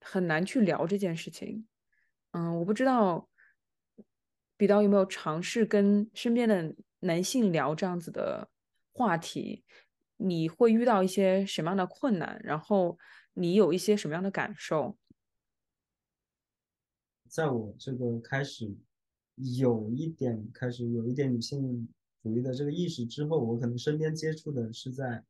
[0.00, 1.66] 很难去聊这件事情。
[2.30, 3.28] 嗯，我不知道
[4.56, 8.48] 比刀有没有尝试跟身边的男性聊这样子的
[8.92, 9.62] 话题，
[10.16, 12.40] 你会遇到一些什么样的困难？
[12.42, 12.98] 然后
[13.34, 14.96] 你有一些什么样的感受？
[17.28, 18.74] 在我这个开始
[19.36, 21.86] 有一点开始有一点女性。
[22.24, 25.22] 主义的这个意识之后，我可能身边接触的是在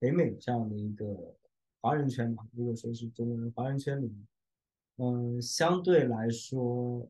[0.00, 1.36] 北美这样的一个
[1.80, 2.48] 华人圈嘛。
[2.52, 4.26] 如果说是中国人华人圈里面，
[4.96, 7.08] 嗯，相对来说，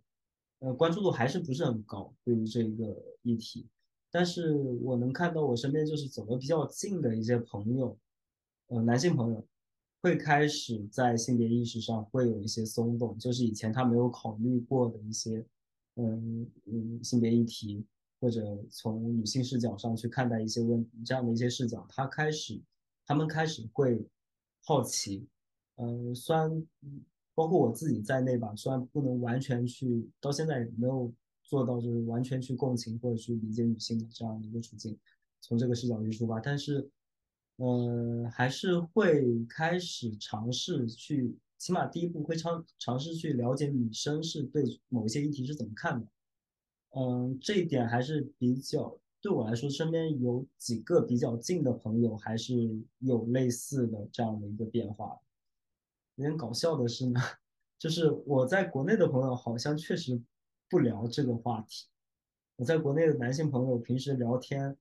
[0.59, 3.67] 呃，关注度还是不是很高对于这个议题。
[4.11, 7.97] 但是我能看到我身边就是走得比较近的一些朋友，
[8.67, 9.43] 呃，男性朋友
[10.03, 15.47] 会开始在性别意识上会有一些松动，就是以前他没有考虑过的一些，
[15.95, 17.87] 嗯嗯，性别议题。
[18.21, 22.61] 或者从女性视角上去看待一些问题，这样的一些视角，他开始，
[23.07, 24.07] 他们开始会
[24.63, 25.27] 好奇，
[25.77, 26.67] 嗯，虽然
[27.35, 31.11] 包括我自己在内吧，虽然不能完全去，到现在也没有
[31.43, 34.99] 做到就是完全去共情或者去理解女性的这样一个处境，
[35.41, 36.91] 从这个视角去出发，但是，
[37.57, 46.07] 嗯，还是会开始尝试去，起码第一步会尝尝试去了解女生是对某一些议题是怎么看的。
[46.93, 52.55] 嗯，这一点还是比较对我来说，身边有几个比较近的朋友，还是
[52.99, 55.21] 有类似的这样的一个变化。
[56.17, 57.21] 有点搞笑的是呢，
[57.79, 60.21] 就是我在国内的朋友好像确实
[60.69, 61.87] 不聊这个话题。
[62.57, 64.77] 我在国内的男性朋友平时聊天，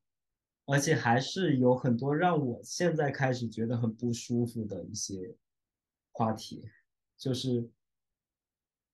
[0.66, 5.36] 而且还是有很多让我现在开始觉得很不舒服的一些
[6.12, 6.66] 话题，
[7.18, 7.70] 就是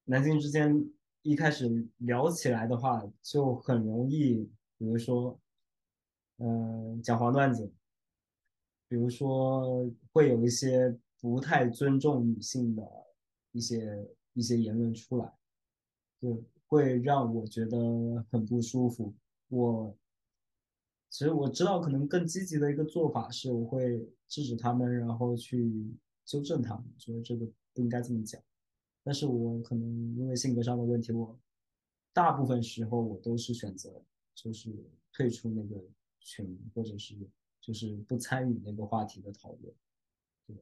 [0.03, 0.91] 男性之间。
[1.26, 1.67] 一开始
[1.97, 4.47] 聊起来的话，就很容易，
[4.78, 5.39] 比如说，
[6.38, 7.73] 嗯，讲黄段子，
[8.88, 12.84] 比如说会有一些不太尊重女性的
[13.53, 15.34] 一些一些言论出来，
[16.21, 19.11] 就会让我觉得很不舒服。
[19.47, 19.97] 我
[21.09, 25.91] 其实我知道，可能更积极的一个做法是，我会制止他们，然后去
[26.23, 28.39] 纠正他们，觉得这个不应该这么讲。
[29.06, 31.39] 但是我可能因为性格上的问题，我
[32.12, 34.03] 大部分时候我都是选择
[34.34, 34.74] 就是
[35.14, 35.80] 退出那个
[36.20, 37.16] 群，或者是
[37.62, 39.72] 就是不参与那个话题的讨论。
[40.47, 40.58] 对，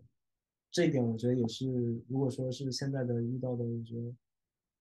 [0.69, 4.13] 这一点我觉得也是，如果说是现在的遇到的，我觉得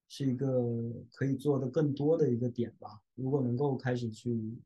[0.09, 3.01] 是一个可以做的更多的一个点吧。
[3.15, 4.59] 如果能够开始去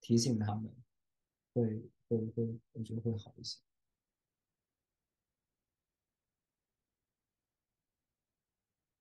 [0.00, 0.70] 提醒他们，
[1.52, 3.58] 会会会，我觉得会好一些。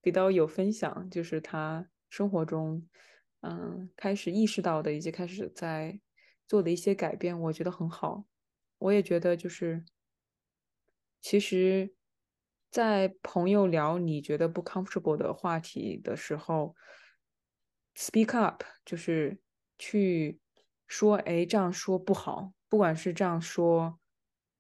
[0.04, 2.86] 比较有分享，就是他生活中，
[3.40, 6.02] 嗯，开始意识到的，以及开始在
[6.46, 8.26] 做的一些改变，我觉得很好。
[8.80, 9.86] 我也觉得，就是
[11.22, 11.96] 其实，
[12.70, 16.76] 在朋友聊你觉得不 comfortable 的话题的时候
[17.96, 19.40] ，speak up，就是
[19.78, 20.42] 去
[20.86, 22.52] 说，哎，这样说不好。
[22.68, 24.00] 不管是这样说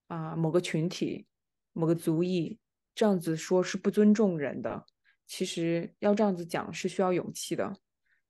[0.07, 1.27] 啊，某个群体、
[1.73, 2.59] 某个族裔
[2.95, 4.85] 这样子说，是不尊重人的。
[5.25, 7.75] 其实要这样子讲是需要勇气的，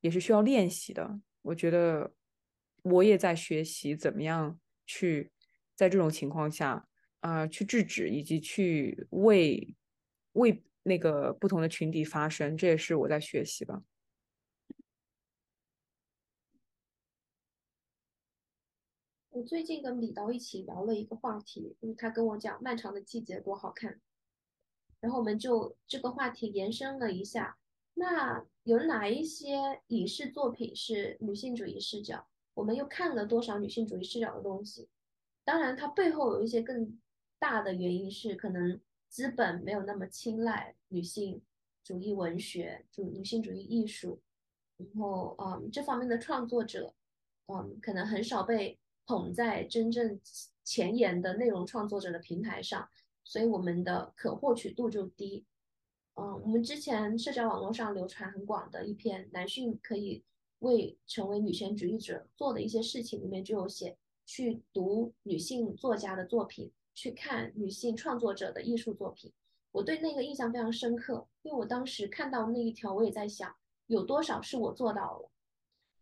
[0.01, 1.19] 也是需要练习的。
[1.41, 2.13] 我觉得
[2.83, 5.31] 我也在学习怎么样去
[5.75, 6.87] 在这种情况下
[7.19, 9.75] 啊去制止，以及去为
[10.33, 12.55] 为那个不同的群体发声。
[12.55, 13.83] 这也是我在学习吧。
[19.31, 23.99] 我最近跟李导一起聊了一个话题，因为他跟我讲《漫长的季节》多好看。
[25.04, 27.58] 然后我们就这个话题延伸了一下，
[27.95, 32.26] 那有哪一些影视作品是女性主义视角？
[32.54, 34.88] 我们又看了多少女性主义视角的东西？
[35.43, 36.97] 当然，它背后有一些更
[37.38, 38.80] 大的原因是，可能
[39.10, 41.41] 资本没有那么青睐女性
[41.84, 44.22] 主义文学、主女性主义艺术，
[44.78, 46.93] 然后嗯，这方面的创作者，
[47.47, 50.18] 嗯，可能很少被捧在真正
[50.64, 52.88] 前沿的内容创作者的平台上，
[53.24, 55.45] 所以我们的可获取度就低。
[56.15, 60.24] 嗯，我们之前社交网络上流传很广的一篇男性可以
[60.59, 63.97] 为成为女权主义者做的一些事情里面就有写。
[64.26, 69.34] 去读女性作家的作品，去看女性创作者的艺术作品，
[69.74, 73.53] 我对那个印象非常深刻，因为我当时看到那一条，我也在想，
[73.88, 75.30] 有多少是我做到了。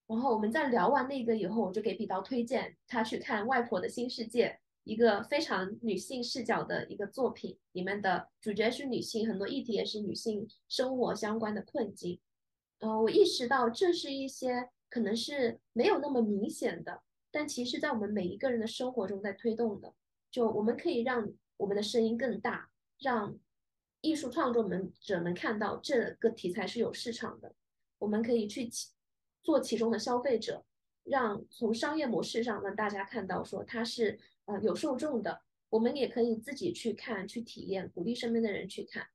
[0.06, 4.50] 然后我们在聊完那个以后，我就给比刀推荐他去看《外婆的新世界》，
[4.84, 12.20] 一个非常女性视角的一个作品，里面的主角是女性，很多议题也是女性生活相关的困境。
[12.80, 17.04] 呃，我意识到这是一些可能是没有那么明显的。
[17.34, 19.94] 但其实，在我们每一个人的生活中，在推动的，
[20.30, 23.38] 就我们可以让我们的声音更大，让
[24.02, 27.54] 艺术创作们者们看到这个题材是有市场的。
[28.00, 28.70] 我们可以去
[29.44, 30.66] 做其中的消费者，
[31.04, 35.42] 让从商业模式上让大家看到说它是呃有受众的。
[35.70, 39.08] 我们也可以自己去看、去体验，鼓励身边的人去看。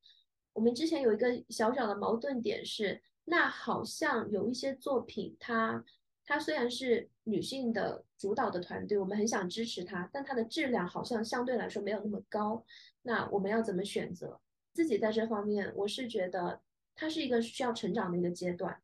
[0.54, 5.84] 我们之前有一个小小的矛盾点是，那好像有一些作品它。
[6.24, 12.64] 它虽然是女性的主导的团队，我们很想支持它，但它的质量好像相对来说没有那么高。
[13.02, 14.40] 那我们要怎么选择？
[14.72, 16.60] 自己在这方面，我是觉得
[16.94, 18.82] 它是一个需要成长的一个阶段。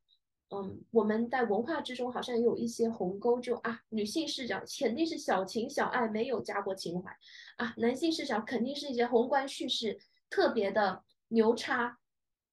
[0.55, 7.11] 嗯，我们在文化之中好像也有一些鸿沟，就啊，女性视角肯定是小情小爱，没有家国情怀
[7.57, 9.99] 啊；男性视角肯定是一些宏观叙事，
[10.29, 11.99] 特别的牛叉。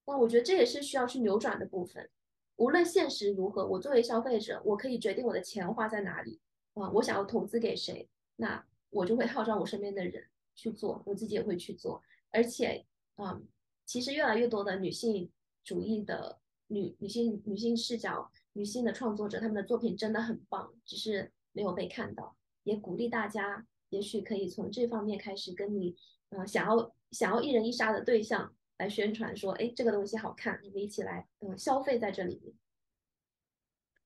[0.05, 2.09] 那我觉得这也是需要去扭转的部分。
[2.55, 6.39] 无论现实如何，我作为消费者，我可以决定我的钱花在哪里
[6.75, 6.89] 啊！
[6.91, 10.25] 我想要投资给谁，那我就会号召我身边的人
[10.55, 12.01] 去做，我自己也会去做。
[12.31, 12.85] 而且，
[13.17, 13.45] 嗯，
[13.85, 15.29] 其实越来越多的女性
[15.63, 16.39] 主义的
[16.69, 22.35] 女女性女性视角女性的创作者，他们的作品真的很棒，只是没有被看到。
[22.63, 25.95] 也鼓励大家，也许可以从这方面开始跟你，
[26.29, 28.55] 呃，想要想要一人一杀的对象。
[28.79, 32.55] 来宣传说，哎，这个东西好看，你们一起来，嗯，消费在这里面。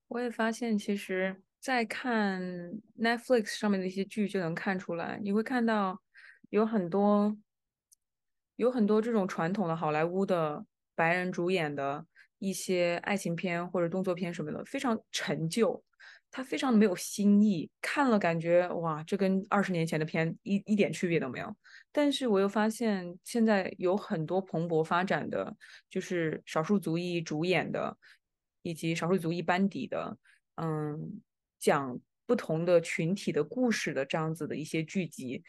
[0.08, 2.42] 我也发现，其实，在看
[2.98, 6.02] Netflix 上面的一些剧，就能看出来，你会看到
[6.50, 7.36] 有很多，
[8.56, 12.04] 有很多这种传统的好莱坞的白人主演的
[12.48, 15.82] 一些爱情片或者动作片什么的，非常陈旧。
[16.36, 21.56] 它非常的没有新意，看了感觉哇，这跟二十年前的片一一点区别都没有。
[21.92, 25.56] 但是我又发现现在有很多蓬勃发展的，
[25.88, 27.96] 就是少数族裔主演的，
[28.62, 30.18] 以及少数族裔班底的，
[30.56, 31.22] 嗯，
[31.60, 35.40] 讲不同的群体的故事的这样子的一些剧集，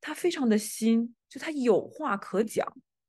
[0.00, 2.66] 它非常的新，就它有话可讲，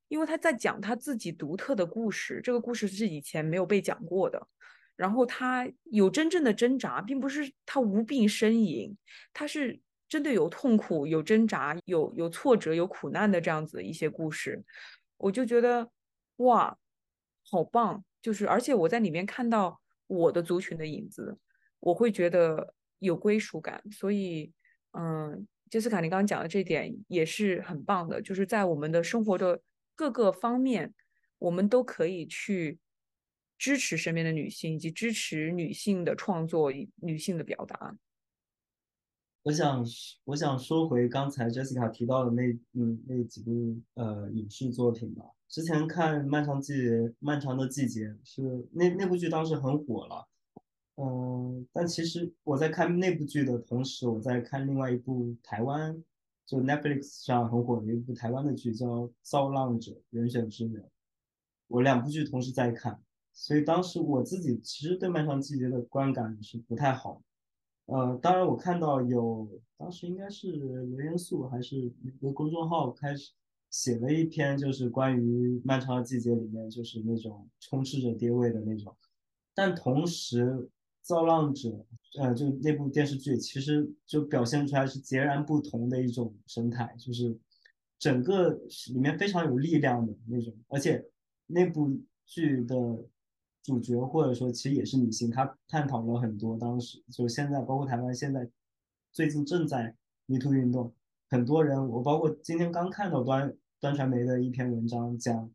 [0.08, 4.48] 因为他在讲他自己独特的故事，这个故事是以前没有被讲过的。
[4.96, 8.96] 然后他有真正的挣扎，并不是他无病呻吟，
[9.34, 14.64] 他是真的有痛苦、有挣扎、有有挫折、有苦难的这样子的一些故事，
[15.18, 15.90] 我就觉得
[16.38, 16.78] 哇，
[17.50, 18.04] 好棒！
[18.22, 21.40] 就是而且我在里面看到我的族群的影子，
[21.80, 23.84] 我会觉得有归属感。
[23.92, 24.54] 所以，
[24.92, 29.60] 嗯，杰斯卡，你刚刚讲的这点也是很棒的，就是在我们的生活的
[29.96, 30.94] 各个方面，
[31.40, 32.80] 我们都可以去。
[33.56, 37.98] 支持身边的女性，以及支持女性的创作、女性的表达。
[39.44, 39.86] 我想，
[40.26, 45.24] 我想说回刚才 Jessica 提到的那嗯那几部呃影视作品吧。
[45.48, 50.28] 之前看《漫长季节漫长的季节》是那那部剧当时很火了，
[50.96, 56.04] 嗯，但其实我在看那部剧的同时，我在看另外一部台湾
[56.46, 58.88] 就 Netflix 上很火的一部台湾的剧叫
[59.22, 60.84] 《造浪者人选之人》，
[61.68, 63.02] 我两部剧同时在看。
[63.36, 67.20] 所以当时我自己其实对《漫长季节》的观感是不太好，
[67.88, 73.32] 呃，当然我看到有当时应该是刘元素还是一个公众号开始
[73.72, 78.96] 写了一篇，就是关于《漫长的季节》里面就是那种充斥着爹味的那种，
[79.56, 80.46] 但同时
[81.04, 81.70] 《造浪者》
[82.20, 87.38] 呃就那部电视剧其实就表现出来是截然不同的一种生态，就是
[88.00, 88.50] 整个
[88.94, 91.06] 里面非常有力量的那种，而且
[91.46, 91.96] 那部
[92.26, 92.76] 剧的。
[93.66, 98.46] 主角或者说其实也是女性，她探讨了很多当时就现在包括台湾现在
[99.14, 99.96] 最近正在
[100.28, 100.94] MeToo 运动，
[101.30, 105.50] 很多人我包括今天刚看到端端传媒的一篇文章讲，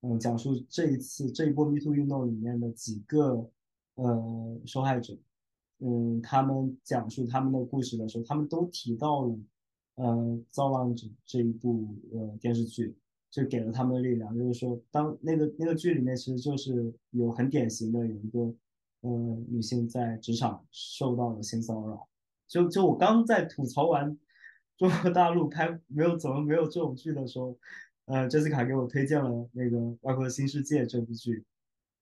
[0.00, 3.48] 嗯讲述这一次这一波 MeToo 运动里面的几个
[3.94, 5.16] 呃受害者，
[5.80, 9.38] 嗯他们讲述他们的故事的时候，他们都提到了
[9.96, 10.06] 呃
[10.50, 12.96] 《造浪者》这一部呃电视剧，
[13.30, 14.36] 就给了他们力量。
[14.36, 18.54] 就是说，当那个那个剧里面，其实就是有很典型的有一个
[19.02, 19.10] 呃
[19.48, 22.08] 女性在职场受到了性骚扰。
[22.48, 24.18] 就就我刚在吐槽完
[24.78, 27.56] 中国大陆拍没有怎么没有这种剧的时候，
[28.06, 31.44] 呃，杰斯卡给我推荐了那个《外国的新世界》这部剧。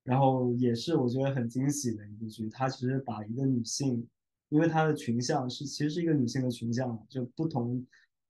[0.03, 4.09] 然后也是我觉得很惊喜的一部剧，它其实把一个女性，
[4.49, 7.87] 因为她的群像是其实是一个女性的群像，就不同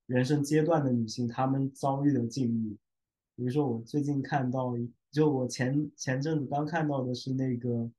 [0.06, 2.76] 人生阶段的女性她们遭遇的境遇。
[3.36, 4.74] 比如说我最近看到，
[5.12, 7.90] 就我前前阵子刚看到的是那个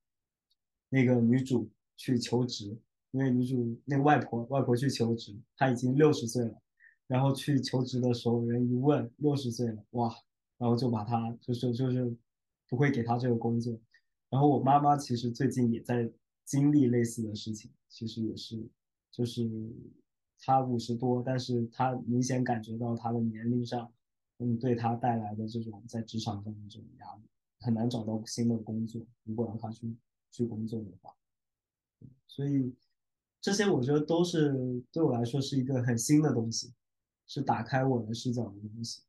[0.90, 2.78] 那个女主去求职，
[3.12, 6.62] 因为女主那个外婆外婆去求职，她已经六十岁了，
[7.08, 10.14] 然后去求职的时候人一问六十岁了，哇，
[10.58, 12.14] 然后就把她就是就是。
[12.72, 13.78] 不会给他这个工作，
[14.30, 16.10] 然后我妈妈其实最近也在
[16.46, 18.66] 经历类似的事情，其实也是，
[19.12, 19.46] 就是
[20.40, 23.92] 她五十多，但是她明显感觉到她的年龄上，
[24.38, 27.24] 嗯，对她带来的这种在职场上的这种压力，
[27.60, 29.94] 很难找到新的工作，如果让她去
[30.32, 31.14] 去工作的话，
[32.26, 32.74] 所以
[33.42, 36.72] 这些我觉得都是对我来说是一个很新的东西，
[37.28, 39.02] 是打开我的视角的东西。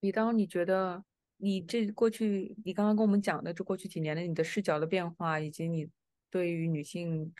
[0.00, 1.04] 李当，你觉得
[1.38, 5.88] 你这过去，你刚刚跟我们讲的这过去几年的你的视角的变化，以及你
[6.30, 7.32] 对于女性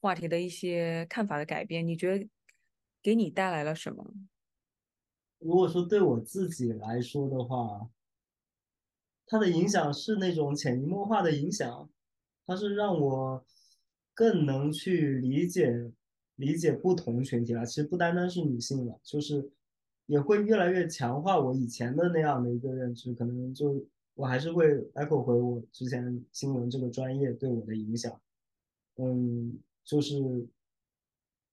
[0.00, 2.28] 话题的一些看法的改变，你觉得
[3.02, 4.12] 给你带来了什么？
[5.38, 7.90] 如果说对我自己来说的话，
[9.26, 11.90] 它的影响是那种潜移默化的影响，
[12.46, 13.44] 它是让我
[14.14, 15.92] 更能去理解
[16.36, 17.66] 理解不同群体了。
[17.66, 19.52] 其实不单单是女性了，就是。
[20.06, 23.82] 也会越来越强化我以前的那样的一个认知，可能就
[24.14, 28.20] 我还是会 echo 回我之前新闻这个专业对我的影响。
[28.96, 30.46] 嗯，就是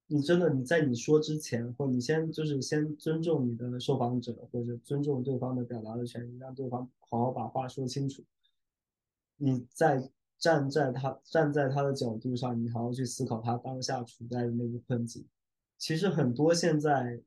[0.07, 8.23] 你真的你在你说之前，或你先就是先尊重你的受访者，或者尊重对方的表达的权利，让对方好好把话说清楚。
[9.37, 15.25] 你在站在他站在他的角度上，你好好去思考他当下处在的那个困境。
[15.77, 17.21] 其实很多现在。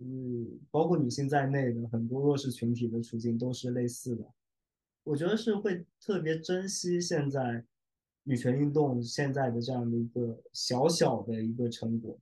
[0.00, 4.24] 嗯，包括女性在内的很多弱势群体的处境都是类似的。
[5.02, 7.64] 我觉得是会特别珍惜现在
[8.22, 12.16] 女权运动现在的这样的一个小小的一个成果。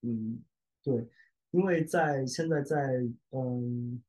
[0.00, 0.42] 嗯，
[0.82, 1.06] 对，
[1.50, 4.02] 因为在现在在嗯，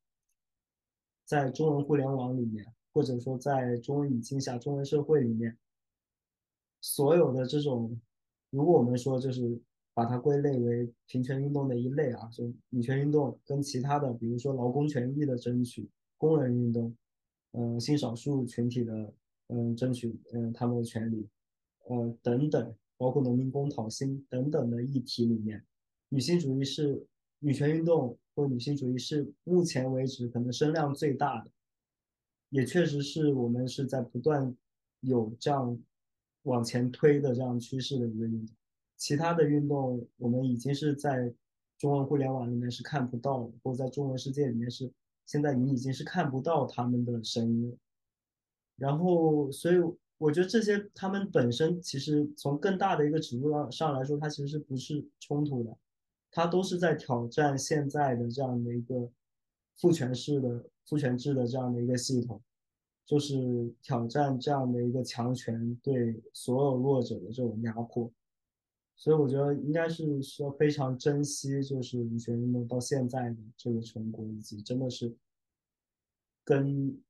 [1.26, 5.58] 在中文互联网里面，或者说在中文语境下中文社会里面，
[6.80, 8.00] 所有的这种，
[8.50, 9.60] 如果我们说就是。
[10.00, 16.96] 把它归类为平权运动的一类啊，就女权运动跟其他的，比如说劳工权益的争取、工人运动，
[17.52, 19.14] 嗯，性少数群体的
[19.48, 21.28] 嗯争取嗯他们的权利，
[21.90, 25.62] 呃等等，包括农民工讨薪等等的议题里面，
[26.08, 27.06] 女性主义是
[27.40, 31.52] 女权运动或女性主义是目前为止可能声量最大的，
[32.52, 34.56] 也确实是我们是在不断
[35.02, 35.78] 有这样
[36.44, 38.56] 往前推的这样趋势的一个运动。
[39.00, 41.34] 其他的运动，我们已经是在
[41.78, 44.92] 中文互联网里面是看不到，或者在中文世界里面是
[45.26, 47.78] 现在你已经是看不到他们的声音了。
[48.76, 49.76] 然后，所以
[50.18, 55.78] 我觉得这些他们本身其实从更大的一个尺度上上来说，它其实不是冲突的，
[56.30, 59.10] 它都是在挑战现在的这样的一个
[59.78, 62.42] 父权式的父权制的这样的一个系统，
[63.06, 68.12] 就是挑战这样的一个强权对所有弱者的这种压迫。
[69.02, 75.16] 所以我觉得应该是说非常珍惜，就是女权运动到现在的这个成果，以及真的是
[76.44, 77.02] 跟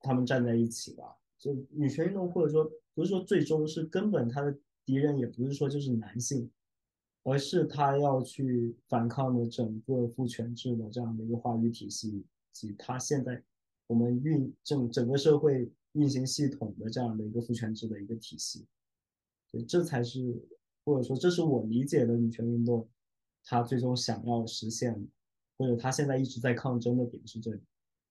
[0.00, 1.16] 他们站在一起吧。
[1.38, 6.50] 就女权运动，或者说不是说最终是根本，他的敌人也不是说就是男性，
[7.22, 13.42] 而是他要去反抗的整个父权制的这样的一个话语体系，以及他现在
[13.86, 18.66] 我们运整整个社会运行系统的这样的一个父权制的一个体系。
[19.50, 20.46] 对，这才是。
[20.90, 22.88] 或者说，这是我理解的女权运动，
[23.44, 25.06] 它最终想要实现，
[25.56, 27.60] 或者它现在一直在抗争的点是这里，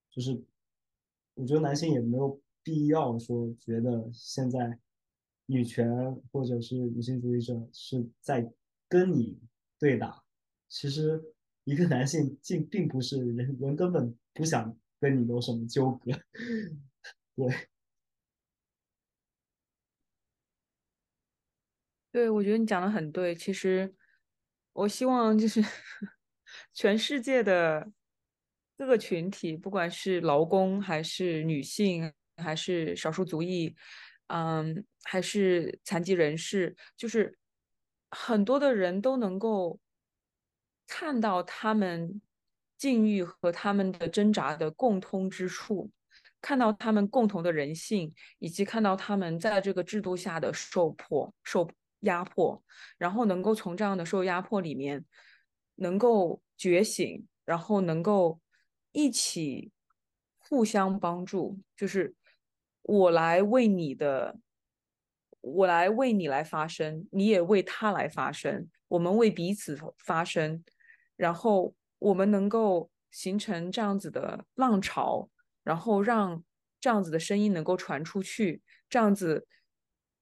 [0.09, 0.41] 就是
[1.33, 4.79] 我觉得男性也没有必要说觉得现在
[5.47, 8.49] 女权或者是女性主义者是在
[8.87, 9.37] 跟你
[9.77, 10.23] 对打，
[10.69, 11.21] 其实
[11.65, 16.11] 一个男性竟并不是人，人根本不想跟你有什么纠葛，
[17.35, 17.68] 对。
[22.11, 23.35] 对，我觉得你讲的很对。
[23.35, 23.93] 其实，
[24.73, 25.61] 我希望就是
[26.73, 27.91] 全世界的
[28.75, 33.75] 各个群体，不管是劳工还是女性，还是少数族裔，
[34.27, 37.37] 嗯，还是残疾人士，就是
[38.09, 39.79] 很多的人都能够
[40.87, 42.19] 看到他们
[42.75, 45.91] 境遇和他们的挣扎的共通之处，
[46.41, 51.69] 看到他们共同的人性，以及看到他们在这个制度下的受迫、受
[52.01, 52.63] 压迫，
[52.97, 55.05] 然后能够从这样的受压迫里面
[55.75, 58.39] 能够觉醒，然后能够
[58.91, 59.71] 一起
[60.37, 62.15] 互相帮助，就是
[62.81, 64.39] 我来为你的。
[65.41, 70.61] 我来为你来发声，你也为他来发声，我们为彼此发声，
[71.15, 75.29] 然后我们能够形成这样子的浪潮，
[75.63, 76.43] 然后让
[76.81, 79.47] 这样子的声音能够传出去，这样子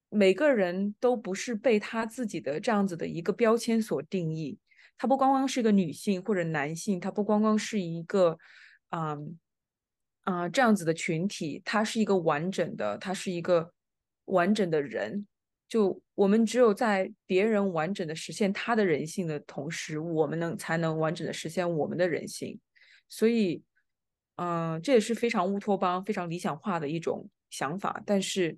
[0.09, 4.57] 每个人都不是被他自己的这样子的一个标签所定义，
[4.97, 8.37] 他不光光是一个女性或者男性，他不光光是一个，
[8.89, 9.37] 嗯，
[10.21, 13.73] 啊这样子的群体，他是一个完整的，他是一个。
[14.27, 15.25] 完整的人，
[15.69, 22.59] 就我们只有在别人完整的实现他的人性的同时，我们能才能完整的实现我们的人性。
[23.07, 23.63] 所以，
[24.35, 28.03] 嗯，这也是非常乌托邦、非常理想化的一种想法。
[28.05, 28.57] 但是，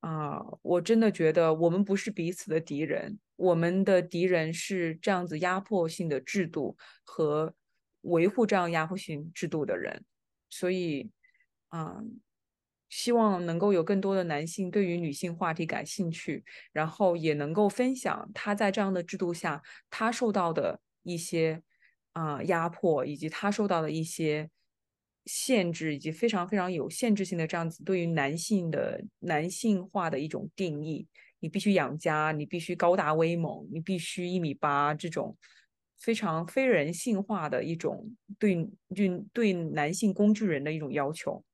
[0.00, 7.54] 啊，我真的觉得我们不是彼此的敌人，我们的敌人是这样子压迫性的制度和
[8.02, 10.04] 维护这样压迫性制度的人。
[10.50, 11.10] 所以，
[11.70, 12.20] 嗯。
[12.90, 16.42] 希望能够有更多的男性对于女性话题感兴趣，
[16.72, 21.62] 然后也能够分享他在这样的制度下他受到的一些
[22.14, 24.48] 啊压迫，以及他受到的一些
[25.28, 31.06] 限制，以及非常非常有限制性的这样子对于男性的男性化的一种定义。
[31.40, 35.36] 你必须养家，你必须高大威猛，你必须一米八，这种
[35.96, 41.44] 非常非人性化的一种对对对男性工具人的一种要求。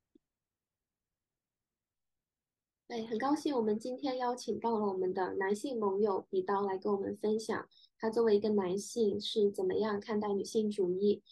[2.87, 7.68] 对，很高兴我们今天邀请到了我们的男性盟友比刀来跟我们分享，
[7.99, 11.22] 他作为一个男性是怎么样看待女性主义。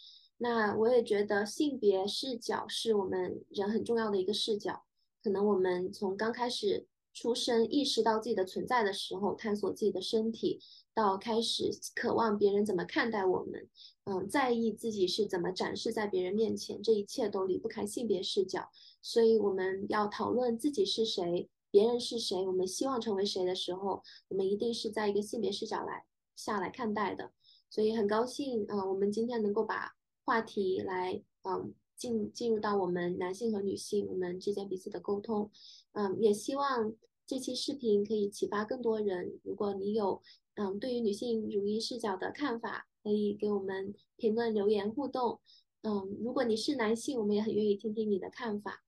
[0.42, 4.82] 那我也觉得性别视角是我们人很重要的一个视角。
[5.22, 10.58] 可能我们从刚开始出生，意识到自己的存在的时候，探索自己的身体，
[10.92, 13.68] 到开始渴望别人怎么看待我们，
[14.06, 18.68] 嗯，在意自己是怎么展示在别人面前，这一切都离不开性别视角。
[19.00, 27.30] 所以我们要讨论自己是谁，别人是谁，我们希望成为谁的时候，我们一定是在一个性别视角来下来看待的。
[27.70, 29.94] 所以很高兴，嗯，我们今天能够把
[30.24, 35.50] 话题来，嗯，进进入到我们男性和女性我们之间彼此的沟通，
[35.92, 36.92] 嗯，也希望
[37.26, 39.38] 这期视频可以启发更多人。
[39.42, 40.20] 如果你有，
[40.54, 45.40] 嗯，对于女性主义视角的看法，可以给我们评论留言互动。
[45.82, 48.84] 嗯，如果你是男性，我们也很愿意听听你的看法。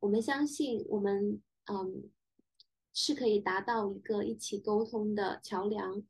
[0.00, 2.10] 我们相信，我们嗯
[2.94, 6.02] 是可以达到一个一起沟通的桥梁，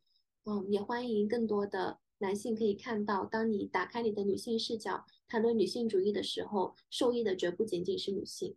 [0.44, 8.56] 嗯，也欢迎更多的男性可以看到，当你打开你的女性视角，谈论女性主义的时候，受益的绝不仅仅是女性。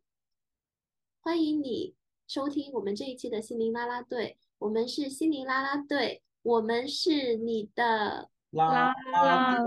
[1.20, 1.94] 欢迎你
[2.28, 9.58] 收听我们这一期的心灵啦啦队，我们是心灵啦啦队，我们是你的啦啦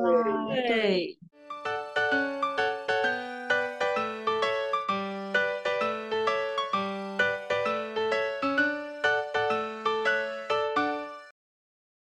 [0.57, 1.19] 队。